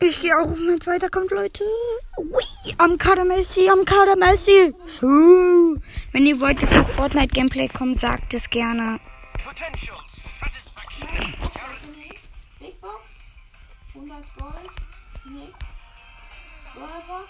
Ich 0.00 0.20
gehe 0.20 0.36
auch 0.36 0.50
auf 0.50 0.58
mein 0.58 0.82
zweiter 0.82 1.06
Account, 1.06 1.30
Leute. 1.30 1.64
Ui, 2.18 2.42
am 2.76 2.98
Kader 2.98 3.24
Messi, 3.24 3.70
am 3.70 3.86
Kader 3.86 4.16
Messi. 4.16 4.74
So. 4.84 5.06
Wenn 6.12 6.26
ihr 6.26 6.38
wollt, 6.40 6.62
dass 6.62 6.72
noch 6.72 6.86
Fortnite-Gameplay 6.90 7.68
kommt, 7.68 7.98
sagt 7.98 8.34
es 8.34 8.50
gerne. 8.50 9.00
Potential 9.42 9.96
satisfaction. 10.12 11.08
Big 12.60 12.78
Box, 12.82 13.00
100 13.94 14.18
Gold, 14.38 14.54
nix. 15.24 15.52
Brawlbox, 16.74 17.28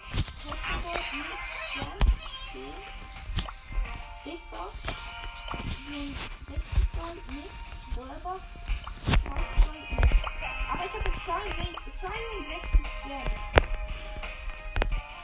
60 5.99 6.15
Gold, 6.97 7.23
nix. 7.31 7.51
Brawlbox, 7.95 8.43
1000 9.07 9.25
Gold, 9.65 9.91
nix. 9.91 10.07
Aber 10.73 10.85
ich 10.85 10.93
habe 10.95 11.09
jetzt 11.09 11.25
62 11.25 11.95
62 12.01 12.87
Gems. 13.05 13.39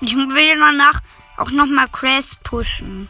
Ich 0.01 0.15
will 0.15 0.59
danach 0.59 1.01
auch 1.37 1.51
nochmal 1.51 1.89
Crash 1.89 2.35
pushen. 2.43 3.09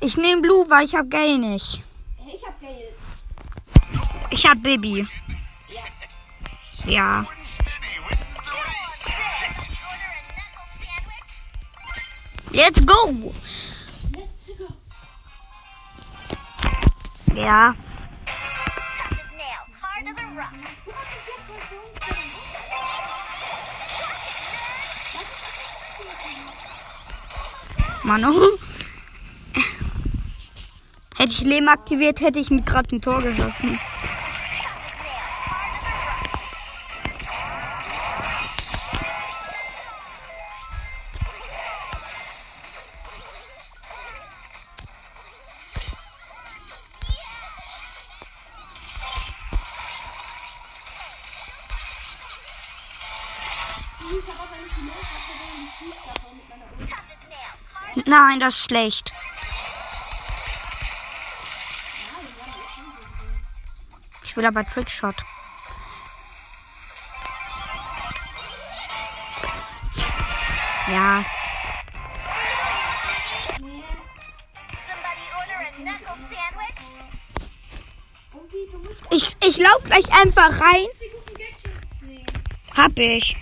Ich 0.00 0.16
nehme 0.16 0.42
Blue, 0.42 0.68
weil 0.70 0.86
ich 0.86 0.94
hab 0.94 1.10
Gay 1.10 1.38
nicht. 1.38 1.84
Ich 2.26 2.46
hab 2.46 2.58
Geld. 2.60 2.94
Ich 4.30 4.46
hab 4.46 4.62
Baby. 4.62 5.06
Ja. 6.86 7.26
Steady 7.44 7.79
Let's 12.52 12.80
go. 12.80 13.32
Let's 14.12 14.50
go. 14.58 14.66
Ja. 17.34 17.74
Rock. 20.36 20.54
Manu. 28.02 28.32
Hätte 31.16 31.32
ich 31.32 31.40
Leben 31.42 31.68
aktiviert, 31.68 32.20
hätte 32.20 32.40
ich 32.40 32.48
gerade 32.48 32.96
ein 32.96 33.02
Tor 33.02 33.22
geschossen. 33.22 33.78
Nein, 58.40 58.48
das 58.48 58.58
schlecht. 58.58 59.12
Ich 64.24 64.34
will 64.34 64.46
aber 64.46 64.66
Trickshot. 64.66 65.14
Ja, 70.88 71.24
ich, 79.10 79.36
ich 79.46 79.58
lauf 79.58 79.84
gleich 79.84 80.10
einfach 80.12 80.60
rein. 80.60 80.86
Hab. 82.74 82.98
Ich 82.98 83.36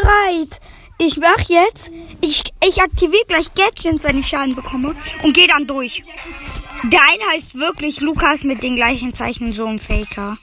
bereit. 0.00 0.60
Ich 0.98 1.16
mach 1.16 1.48
jetzt. 1.48 1.90
Ich, 2.20 2.44
ich 2.62 2.82
aktiviere 2.82 3.24
gleich 3.26 3.54
Gadgets, 3.54 4.04
wenn 4.04 4.18
ich 4.18 4.26
Schaden 4.26 4.54
bekomme. 4.54 4.94
Und 5.22 5.32
gehe 5.32 5.48
dann 5.48 5.66
durch. 5.66 6.02
Der 6.84 7.00
eine 7.00 7.24
heißt 7.32 7.58
wirklich 7.58 8.00
Lukas 8.00 8.44
mit 8.44 8.62
den 8.62 8.76
gleichen 8.76 9.14
Zeichen, 9.14 9.52
so 9.52 9.66
ein 9.66 9.78
Faker. 9.78 10.38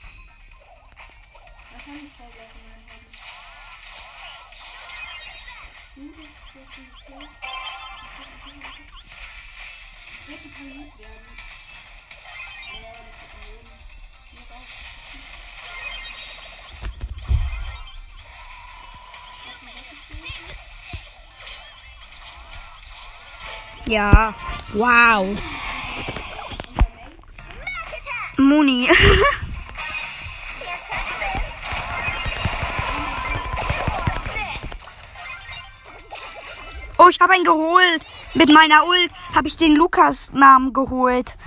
Ja. 23.88 24.34
Wow. 24.74 25.38
Muni. 28.38 28.90
oh, 36.98 37.08
ich 37.10 37.20
habe 37.22 37.38
ihn 37.38 37.46
geholt. 37.46 38.06
Mit 38.34 38.52
meiner 38.52 38.86
Ult 38.86 39.12
habe 39.34 39.48
ich 39.48 39.56
den 39.56 39.76
Lukas-Namen 39.76 40.74
geholt. 40.74 41.38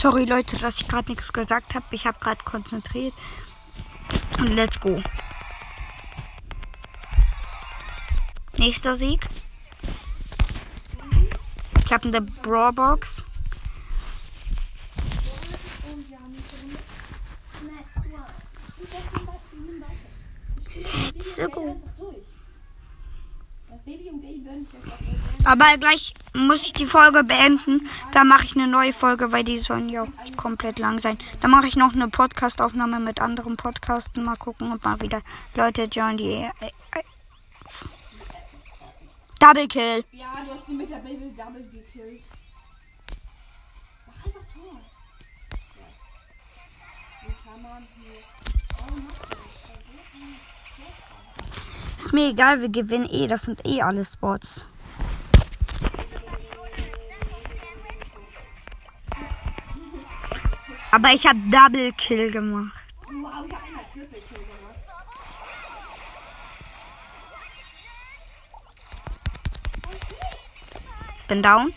Sorry 0.00 0.24
Leute, 0.24 0.56
dass 0.56 0.80
ich 0.80 0.88
gerade 0.88 1.10
nichts 1.10 1.30
gesagt 1.30 1.74
habe. 1.74 1.84
Ich 1.90 2.06
habe 2.06 2.18
gerade 2.20 2.42
konzentriert. 2.42 3.12
Und 4.38 4.46
let's 4.46 4.80
go. 4.80 4.98
Nächster 8.56 8.94
Sieg. 8.94 9.28
Ich 11.84 11.92
habe 11.92 12.08
eine 12.08 12.22
Brawlbox. 12.22 13.26
Let's 21.14 21.36
go. 21.52 21.78
Das 23.68 23.78
Baby 23.84 24.08
und 24.08 24.22
Gay 24.22 24.40
würden 24.42 24.66
ich 24.66 24.72
jetzt 24.72 24.86
auch 24.86 25.29
Aber 25.44 25.64
gleich 25.78 26.14
muss 26.34 26.66
ich 26.66 26.72
die 26.72 26.86
Folge 26.86 27.24
beenden. 27.24 27.88
Da 28.12 28.24
mache 28.24 28.44
ich 28.44 28.54
eine 28.56 28.66
neue 28.66 28.92
Folge, 28.92 29.32
weil 29.32 29.44
die 29.44 29.56
sollen 29.56 29.88
ja 29.88 30.02
auch 30.02 30.36
komplett 30.36 30.78
lang 30.78 30.98
sein. 30.98 31.18
Dann 31.40 31.50
mache 31.50 31.66
ich 31.66 31.76
noch 31.76 31.94
eine 31.94 32.08
Podcast-Aufnahme 32.08 33.00
mit 33.00 33.20
anderen 33.20 33.56
Podcasten. 33.56 34.24
Mal 34.24 34.36
gucken, 34.36 34.72
ob 34.72 34.84
mal 34.84 35.00
wieder 35.00 35.22
Leute 35.54 35.84
join 35.84 36.16
die. 36.18 36.32
Äh, 36.32 36.50
äh, 36.92 37.02
Double 39.38 39.66
Kill. 39.68 40.04
Ja, 40.12 40.26
du 40.46 40.52
hast 40.52 40.68
die 40.68 40.74
mit 40.74 40.90
der 40.90 40.96
Baby 40.96 41.32
Double 41.36 41.62
gekillt. 41.72 42.22
Mach 44.06 44.26
einfach 44.26 44.40
Tor. 44.52 44.80
Das? 51.96 52.04
Ist 52.04 52.12
mir 52.12 52.30
egal, 52.30 52.60
wir 52.60 52.68
gewinnen 52.68 53.08
eh. 53.10 53.26
Das 53.26 53.42
sind 53.42 53.66
eh 53.66 53.82
alles 53.82 54.16
Bots. 54.16 54.69
Aber 60.90 61.12
ich 61.14 61.26
habe 61.26 61.38
Double 61.50 61.92
Kill 61.92 62.30
gemacht. 62.30 62.72
Bin 71.28 71.42
down. 71.42 71.72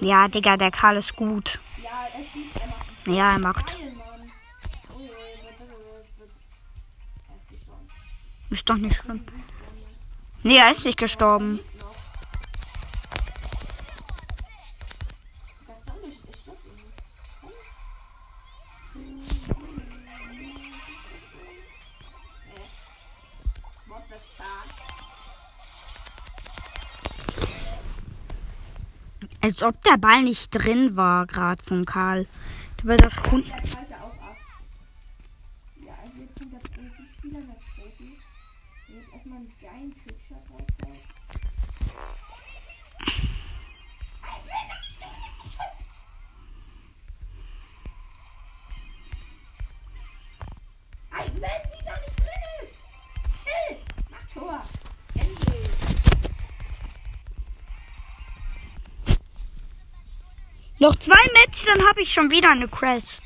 Ja, 0.00 0.26
Digga, 0.26 0.56
der 0.56 0.72
Karl 0.72 0.96
ist 0.96 1.14
gut. 1.14 1.60
ja, 1.76 1.90
er 2.12 2.18
macht 2.68 3.06
Ja, 3.06 3.32
er 3.32 3.38
macht. 3.38 3.76
Ist 8.50 8.68
doch 8.68 8.76
nicht 8.76 8.96
schlimm. 8.96 9.24
Nee, 10.42 10.56
er 10.56 10.70
ist 10.70 10.84
nicht 10.84 10.98
gestorben. 10.98 11.60
Ob 29.62 29.82
der 29.82 29.98
Ball 29.98 30.22
nicht 30.22 30.50
drin 30.50 30.96
war, 30.96 31.26
gerade 31.26 31.62
von 31.62 31.84
Karl. 31.84 32.26
Der 32.82 32.88
war 32.88 32.96
doch 32.96 33.32
rund. 33.32 33.46
Noch 60.82 60.96
zwei 60.96 61.14
Matches, 61.32 61.64
dann 61.64 61.86
habe 61.86 62.02
ich 62.02 62.12
schon 62.12 62.28
wieder 62.32 62.50
eine 62.50 62.66
Crest. 62.66 63.22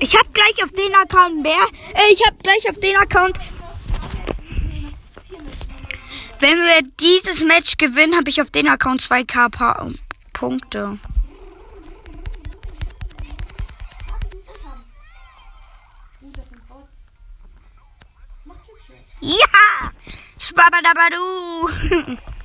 Ich 0.00 0.16
habe 0.16 0.30
gleich 0.32 0.64
auf 0.64 0.70
den 0.72 0.94
Account 0.94 1.42
mehr. 1.42 1.66
Äh, 1.92 2.10
ich 2.10 2.26
habe 2.26 2.38
gleich 2.42 2.70
auf 2.70 2.80
den 2.80 2.96
Account. 2.96 3.38
Wenn 6.40 6.56
wir 6.56 6.80
dieses 6.98 7.44
Match 7.44 7.76
gewinnen, 7.76 8.16
habe 8.16 8.30
ich 8.30 8.40
auf 8.40 8.48
den 8.48 8.68
Account 8.68 9.02
2k 9.02 9.50
Pa- 9.50 9.90
Punkte. 10.32 10.98
Ja! 19.20 19.92
Spabadabadu! 20.38 22.16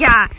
würde. 0.00 0.36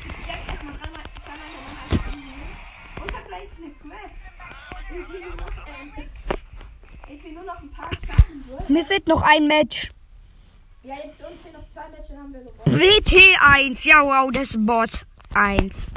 Mir 8.68 8.86
fehlt 8.86 9.08
noch 9.08 9.22
ein 9.22 9.48
Match. 9.48 9.92
Ja, 10.84 10.96
jetzt 11.04 11.24
uns 11.24 11.42
fehlen 11.42 11.54
noch 11.54 11.68
zwei 11.68 11.90
Matches, 11.90 12.12
haben 12.18 12.34
wir 12.34 12.42
gewonnen. 12.42 12.80
WT1. 12.80 13.88
Ja, 13.88 14.04
wow, 14.04 14.32
das 14.32 14.52
ist 14.52 14.66
Bot 14.66 15.06
1. 15.34 15.88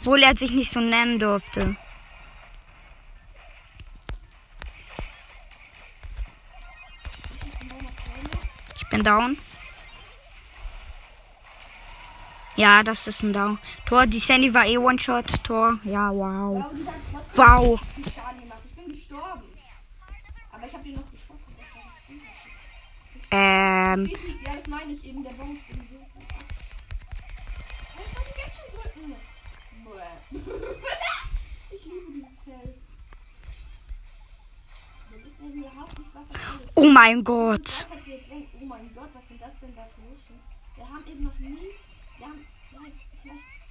Obwohl 0.00 0.22
er 0.22 0.36
sich 0.36 0.50
nicht 0.50 0.70
so 0.70 0.80
nennen 0.80 1.18
durfte. 1.18 1.76
Ich 8.76 8.88
bin 8.88 9.02
down. 9.02 9.38
Ja, 12.56 12.82
das 12.82 13.06
ist 13.06 13.22
ein 13.22 13.32
Down. 13.32 13.58
Tor, 13.86 14.06
die 14.06 14.18
Sandy 14.20 14.52
war 14.54 14.66
eh 14.66 14.78
One-Shot. 14.78 15.42
Tor, 15.42 15.78
ja, 15.84 16.10
wow. 16.12 16.64
Wow. 17.34 17.80
Ähm, 23.30 24.10
Ja, 24.44 24.54
das 24.54 24.66
meine 24.68 24.92
ich 24.92 25.04
eben. 25.04 25.24
Der 25.24 25.30
Bonus 25.32 25.58
ging 25.68 25.80
so 25.90 25.96
ich 28.30 28.36
jetzt 28.44 28.56
schon 28.56 28.80
drücken? 28.80 29.16
Ich 31.70 31.84
liebe 31.84 32.12
dieses 32.14 32.38
Feld. 32.44 32.76
Wir 35.10 35.18
eben 35.48 35.58
überhaupt 35.58 35.98
nicht, 35.98 36.10
was 36.14 36.30
ist. 36.30 36.70
oh 36.76 36.84
mein 36.84 37.24
Gott. 37.24 37.88
Oh 38.60 38.64
mein 38.64 38.94
Gott, 38.94 39.10
was 39.14 39.28
sind 39.28 39.40
das 39.40 39.58
denn 39.60 39.74
da 39.74 39.82
für 39.94 40.00
Nischen? 40.02 40.38
Wir 40.76 40.88
haben 40.88 41.04
eben 41.06 41.24
noch 41.24 41.38
nie, 41.38 41.74
wir 42.18 42.26
haben 42.26 42.46
vielleicht, 42.70 42.96
vielleicht 43.22 43.32
zwei 43.32 43.32
Monate 43.32 43.32
oder 43.32 43.32
so 43.32 43.32
gemacht. 43.32 43.63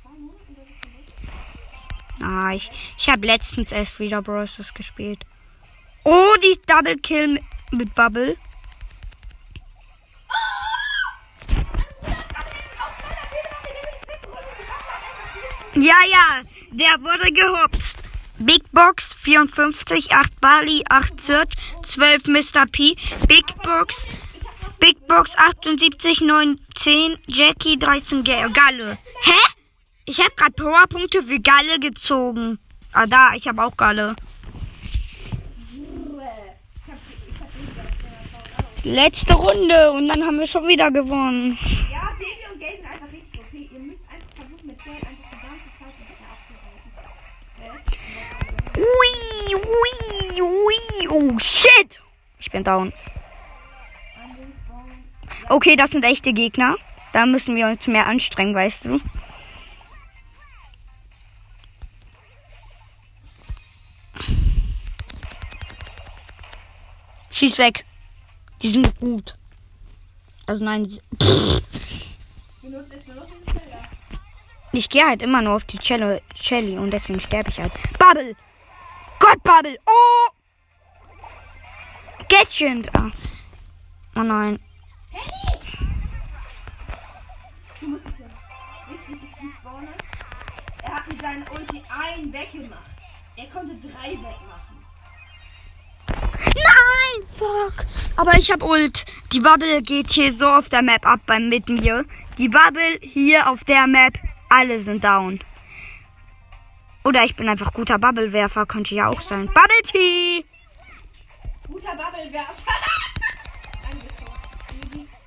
Ah, 2.22 2.54
ich, 2.54 2.70
ich 2.98 3.10
habe 3.10 3.28
letztens 3.28 3.72
erst 3.72 4.00
wieder 4.00 4.22
Bros. 4.22 4.74
gespielt. 4.74 5.26
Oh, 6.04 6.34
die 6.44 6.60
Double 6.66 6.98
Kill 6.98 7.40
mit, 7.72 7.94
Bubble. 7.96 8.38
Ja, 15.76 15.96
ja, 16.10 16.42
der 16.72 17.02
wurde 17.02 17.32
gehopst. 17.32 18.04
Big 18.38 18.64
Box 18.72 19.14
54, 19.22 20.12
8 20.12 20.42
Bali, 20.42 20.84
8 20.90 21.20
Search, 21.20 21.54
12 21.84 22.26
Mr. 22.28 22.66
P. 22.72 22.96
Big 23.28 23.46
Box, 23.64 24.06
Big 24.80 25.08
Box 25.08 25.36
78, 25.38 26.22
9, 26.22 26.60
10, 26.76 27.18
Jackie 27.28 27.78
13 27.80 28.24
Ga- 28.24 28.50
Galle. 28.50 28.98
Hä? 29.22 29.53
Ich 30.06 30.20
habe 30.20 30.32
gerade 30.36 30.52
Powerpunkte 30.52 31.24
für 31.24 31.40
Galle 31.40 31.80
gezogen. 31.80 32.60
Ah, 32.92 33.06
da, 33.06 33.34
ich 33.36 33.48
habe 33.48 33.64
auch 33.64 33.76
Galle. 33.78 34.16
Letzte 38.84 39.34
Runde 39.34 39.94
und 39.94 40.10
dann 40.10 40.24
haben 40.24 40.40
wir 40.40 40.46
schon 40.46 40.68
wieder 40.68 40.92
gewonnen. 40.92 41.58
Ja, 41.90 42.12
Baby 42.20 42.52
und 42.52 42.60
Gay 42.60 42.76
sind 42.76 42.86
einfach 42.86 43.10
richtig 43.14 43.40
okay. 43.40 43.70
Ihr 43.72 43.80
müsst 43.80 44.02
einfach 44.12 44.28
versuchen, 44.36 44.68
mit 44.68 44.84
Geld 44.84 44.98
einfach 44.98 45.30
die 45.32 45.40
ganze 45.42 45.70
Zeit 45.80 45.88
ein 45.88 46.06
bisschen 46.06 46.26
abzuhalten. 47.56 47.94
Ui, 49.00 50.42
ui, 50.42 50.42
ui. 50.42 51.08
Oh, 51.10 51.40
shit. 51.40 52.02
Ich 52.40 52.52
bin 52.52 52.66
down. 52.66 52.92
Okay, 55.48 55.78
das 55.78 55.92
sind 55.92 56.04
echte 56.04 56.34
Gegner. 56.34 56.76
Da 57.14 57.26
müssen 57.26 57.56
wir 57.56 57.68
uns 57.68 57.88
mehr 57.88 58.08
anstrengen, 58.08 58.54
weißt 58.54 58.86
du. 58.86 59.00
Schieß 67.32 67.58
weg. 67.58 67.86
Die 68.62 68.70
sind 68.70 68.96
gut. 69.00 69.38
Also 70.46 70.64
nein, 70.64 70.88
ich 74.76 74.90
gehe 74.90 75.06
halt 75.06 75.22
immer 75.22 75.42
nur 75.42 75.56
auf 75.56 75.66
die 75.66 75.78
Cello, 75.78 76.20
Shelly 76.36 76.78
und 76.78 76.92
deswegen 76.92 77.22
sterbe 77.22 77.50
ich 77.50 77.60
halt. 77.60 77.72
Bubble! 78.00 78.36
Gott, 79.20 79.42
Bubble! 79.44 79.78
Oh! 79.86 80.30
Gadget! 82.28 82.90
Ah. 82.96 83.12
Oh 84.16 84.24
nein. 84.24 84.60
Er 90.84 90.96
hat 90.96 91.08
mit 91.08 91.22
seinen 91.22 91.48
Ulti 91.50 91.84
einen 91.90 92.34
weggemacht. 92.34 92.93
Er 93.36 93.46
konnte 93.48 93.76
drei 93.76 94.12
wegmachen. 94.12 94.86
Nein! 96.56 97.28
Fuck! 97.36 97.86
Aber 98.16 98.38
ich 98.38 98.52
hab 98.52 98.64
Ult. 98.64 99.06
Die 99.32 99.40
Bubble 99.40 99.82
geht 99.82 100.12
hier 100.12 100.32
so 100.34 100.48
auf 100.48 100.70
der 100.70 100.82
Map 100.82 101.06
ab 101.06 101.22
beim 101.26 101.50
mit 101.50 101.68
mir. 101.68 102.06
Die 102.38 102.50
Bubble 102.50 103.00
hier 103.02 103.50
auf 103.50 103.64
der 103.64 103.88
Map. 103.88 104.14
Alle 104.50 104.80
sind 104.80 105.04
down. 105.04 105.40
Oder 107.04 107.24
ich 107.24 107.36
bin 107.36 107.50
einfach 107.50 107.74
guter 107.74 107.98
Bubblewerfer, 107.98 108.66
könnte 108.66 108.96
ja 108.96 109.10
auch 109.10 109.20
sein. 109.20 109.48
Bubble 109.48 109.82
Tea! 109.84 110.46
Guter 111.68 111.96
Bubblewerfer. 111.96 112.54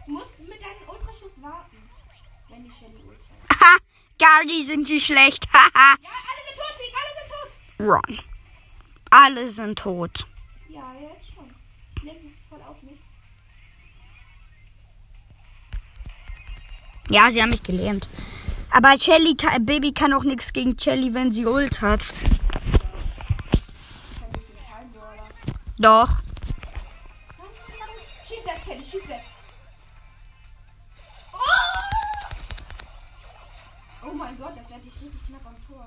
Du 0.07 0.13
musst 0.13 0.39
mit 0.39 0.63
deinem 0.63 0.89
Ultraschuss 0.89 1.43
warten. 1.43 1.77
Wenn 2.49 2.63
die 2.63 2.71
Shelly 2.71 3.03
Ult 3.09 3.19
hat. 3.19 3.61
Haha! 3.61 3.77
Gar 4.21 4.45
die 4.45 4.65
sind 4.65 4.89
die 4.89 5.01
schlecht. 5.01 5.49
Haha! 5.53 5.97
Ja, 6.01 6.09
alle 6.09 6.43
sind 6.47 6.57
tot, 6.57 6.71
alle 6.95 7.13
sind 7.13 7.16
Run. 7.79 8.19
Alle 9.11 9.49
sind 9.49 9.79
tot. 9.79 10.27
Ja, 10.69 10.93
jetzt 11.01 11.35
schon. 11.35 11.45
Nimm 12.03 12.17
es 12.27 12.41
voll 12.49 12.61
auf 12.63 12.83
mich. 12.83 12.99
Ja, 17.11 17.31
sie 17.31 17.43
haben 17.43 17.51
mich 17.51 17.63
gelähmt. 17.63 18.09
Aber 18.71 18.99
Shelly, 18.99 19.37
Baby 19.61 19.93
kann 19.93 20.13
auch 20.13 20.25
nichts 20.25 20.53
gegen 20.53 20.79
Shelly, 20.79 21.15
wenn 21.15 21.33
sie 21.33 21.47
Ult 21.47 21.81
hat. 21.83 22.13
Doch. 25.79 26.09
Schieß 28.27 28.45
weg, 28.47 28.61
Kelly, 28.65 28.85
schieß 28.85 29.09
weg. 29.09 29.23
Oh! 31.33 31.39
oh 34.07 34.15
mein 34.15 34.39
Gott, 34.39 34.57
das 34.57 34.71
wäre 34.71 34.81
richtig 34.81 35.27
knapp 35.27 35.47
am 35.47 35.57
Tor. 35.69 35.87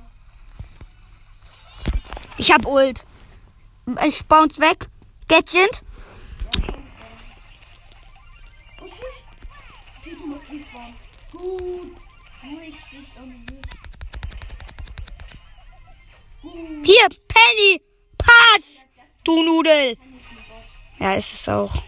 Ich 2.39 2.53
hab 2.53 2.65
Ult. 2.65 3.05
Ich 4.07 4.25
bounce 4.25 4.61
weg. 4.61 4.87
Gadget. 5.27 5.83
Hier, 16.83 17.07
Penny. 17.27 17.81
Pass. 18.17 18.85
Du 19.25 19.43
Nudel. 19.43 19.97
Ja, 20.97 21.15
ist 21.15 21.33
es 21.33 21.49
auch. 21.49 21.83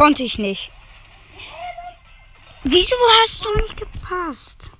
Konnte 0.00 0.22
ich 0.22 0.38
nicht. 0.38 0.70
Wieso 2.64 2.96
hast 3.20 3.44
du 3.44 3.54
nicht 3.56 3.76
gepasst? 3.76 4.72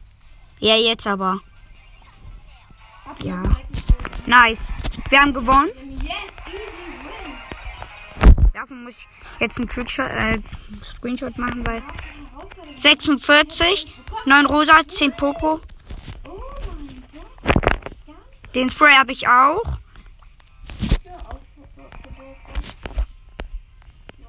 Ja, 0.60 0.76
jetzt 0.76 1.06
aber. 1.06 1.40
Ja. 3.22 3.42
Nice. 4.24 4.72
Wir 5.10 5.20
haben 5.20 5.34
gewonnen. 5.34 5.68
Dafür 8.54 8.76
muss 8.76 8.94
ich 8.94 9.08
jetzt 9.40 9.58
einen 9.58 9.68
Trickshot, 9.68 10.10
äh, 10.10 10.38
Screenshot 10.82 11.36
machen, 11.36 11.66
weil 11.66 11.82
Herausforderung. 11.82 12.78
46, 12.78 13.92
9 14.24 14.46
Rosa, 14.46 14.80
10 14.88 15.12
Poco. 15.16 15.60
Oh. 16.24 16.42
Den 18.54 18.70
Spray 18.70 18.94
habe 18.94 19.12
ich 19.12 19.28
auch. 19.28 19.62
Ja, 21.04 21.16
aufgeworfen. 21.16 22.14
Ja. 24.18 24.26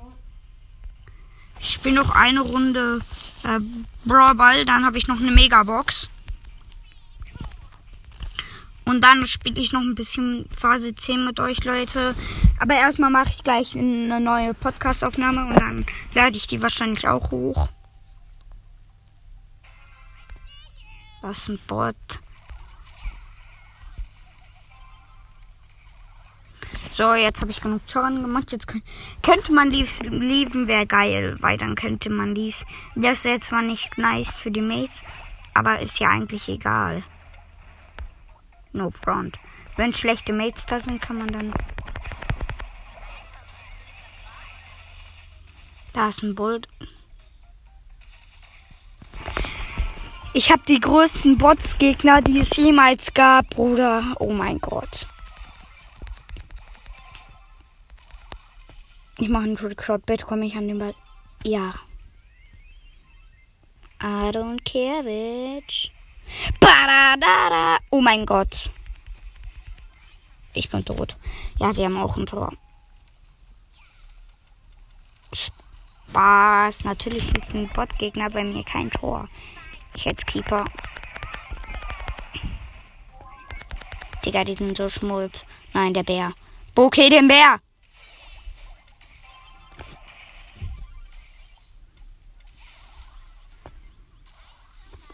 Ich 1.59 1.70
spiele 1.81 1.95
noch 1.95 2.11
eine 2.11 2.41
Runde 2.41 2.99
äh, 3.43 3.59
Brawl 4.05 4.35
Ball, 4.35 4.65
dann 4.65 4.85
habe 4.85 4.99
ich 4.99 5.07
noch 5.07 5.19
eine 5.19 5.31
Megabox. 5.31 6.11
Und 8.85 9.01
dann 9.01 9.25
spiele 9.25 9.59
ich 9.59 9.71
noch 9.71 9.81
ein 9.81 9.95
bisschen 9.95 10.47
Phase 10.55 10.93
10 10.93 11.25
mit 11.25 11.39
euch, 11.39 11.63
Leute. 11.63 12.13
Aber 12.59 12.75
erstmal 12.75 13.09
mache 13.09 13.29
ich 13.29 13.43
gleich 13.43 13.75
eine 13.75 14.19
neue 14.19 14.53
Podcast-Aufnahme 14.53 15.47
und 15.47 15.55
dann 15.55 15.85
lade 16.13 16.37
ich 16.37 16.45
die 16.45 16.61
wahrscheinlich 16.61 17.07
auch 17.07 17.31
hoch. 17.31 17.69
Was 21.23 21.47
ein 21.49 21.59
Bot. 21.65 21.95
So, 26.89 27.13
jetzt 27.13 27.41
habe 27.41 27.51
ich 27.51 27.61
genug 27.61 27.85
Toren 27.87 28.21
gemacht. 28.21 28.51
Jetzt 28.51 28.67
könnt, 28.67 28.83
könnte 29.23 29.53
man 29.53 29.71
dies 29.71 30.01
lieben, 30.01 30.67
wäre 30.67 30.85
geil, 30.85 31.37
weil 31.39 31.57
dann 31.57 31.75
könnte 31.75 32.09
man 32.09 32.35
dies. 32.35 32.65
Das 32.95 33.23
jetzt 33.23 33.45
zwar 33.45 33.61
nicht 33.61 33.97
nice 33.97 34.35
für 34.35 34.51
die 34.51 34.61
Mates, 34.61 35.03
aber 35.53 35.79
ist 35.79 35.99
ja 35.99 36.09
eigentlich 36.09 36.49
egal. 36.49 37.03
No 38.73 38.91
front. 38.91 39.39
Wenn 39.77 39.93
schlechte 39.93 40.33
Mates 40.33 40.65
da 40.65 40.79
sind, 40.79 41.01
kann 41.01 41.17
man 41.17 41.27
dann. 41.27 41.53
Da 45.93 46.09
ist 46.09 46.23
ein 46.23 46.35
Bull. 46.35 46.61
Ich 50.33 50.51
habe 50.51 50.61
die 50.65 50.79
größten 50.79 51.37
Bots-Gegner, 51.37 52.21
die 52.21 52.39
es 52.39 52.55
jemals 52.55 53.13
gab, 53.13 53.49
Bruder. 53.49 54.15
Oh 54.19 54.31
mein 54.31 54.59
Gott. 54.59 55.07
Ich 59.21 59.29
mache 59.29 59.43
einen 59.43 59.55
Trickshot. 59.55 60.03
Bitte 60.07 60.25
komme 60.25 60.47
ich 60.47 60.55
an 60.55 60.67
den 60.67 60.79
Ball. 60.79 60.95
Ja. 61.43 61.75
I 64.01 64.31
don't 64.31 64.63
care, 64.65 65.03
bitch. 65.03 65.91
Badadada. 66.59 67.77
Oh 67.91 68.01
mein 68.01 68.25
Gott. 68.25 68.71
Ich 70.53 70.71
bin 70.71 70.83
tot. 70.83 71.17
Ja, 71.59 71.71
die 71.71 71.85
haben 71.85 71.97
auch 71.97 72.17
ein 72.17 72.25
Tor. 72.25 72.51
Spaß. 75.33 76.85
Natürlich 76.85 77.25
schießt 77.25 77.53
ein 77.53 77.69
Bot-Gegner 77.69 78.31
bei 78.31 78.43
mir 78.43 78.63
kein 78.63 78.89
Tor. 78.89 79.29
Ich 79.93 80.07
als 80.07 80.25
Keeper. 80.25 80.65
Digga, 84.25 84.43
die 84.45 84.55
sind 84.55 84.75
so 84.75 84.89
schmutz. 84.89 85.45
Nein, 85.73 85.93
der 85.93 86.01
Bär. 86.01 86.33
Bokeh 86.73 87.11
den 87.11 87.27
Bär. 87.27 87.59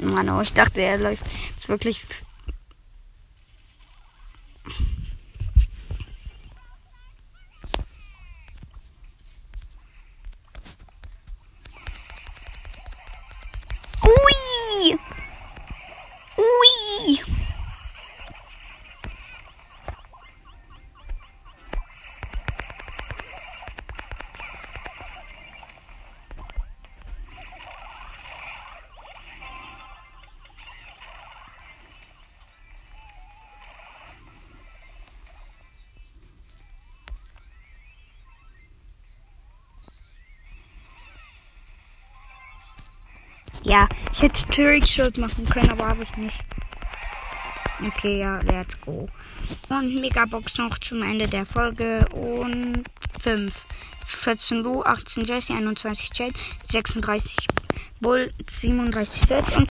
Mann, 0.08 0.30
oh, 0.30 0.41
ich 0.41 0.53
dachte, 0.53 0.82
er 0.82 0.97
läuft 0.97 1.26
jetzt 1.51 1.70
wirklich. 1.70 2.05
Ja, 43.68 43.89
ich 44.13 44.22
hätte 44.22 44.47
Trickshot 44.47 45.18
machen 45.18 45.45
können, 45.45 45.70
aber 45.70 45.88
habe 45.88 46.03
ich 46.03 46.15
nicht. 46.15 46.38
Okay, 47.86 48.22
ja, 48.22 48.39
let's 48.41 48.80
go. 48.80 49.09
Und 49.68 49.93
Megabox 49.99 50.57
noch 50.57 50.78
zum 50.80 51.03
Ende 51.03 51.28
der 51.28 51.45
Folge. 51.45 52.07
Und 52.13 52.86
5. 53.22 53.53
14 54.07 54.63
Lu, 54.63 54.84
18 54.84 55.26
Jesse, 55.26 55.53
21 55.53 56.11
Jade, 56.15 56.34
36 56.63 57.36
Bull, 57.99 58.32
37 58.49 59.28
Search 59.28 59.57
und 59.57 59.65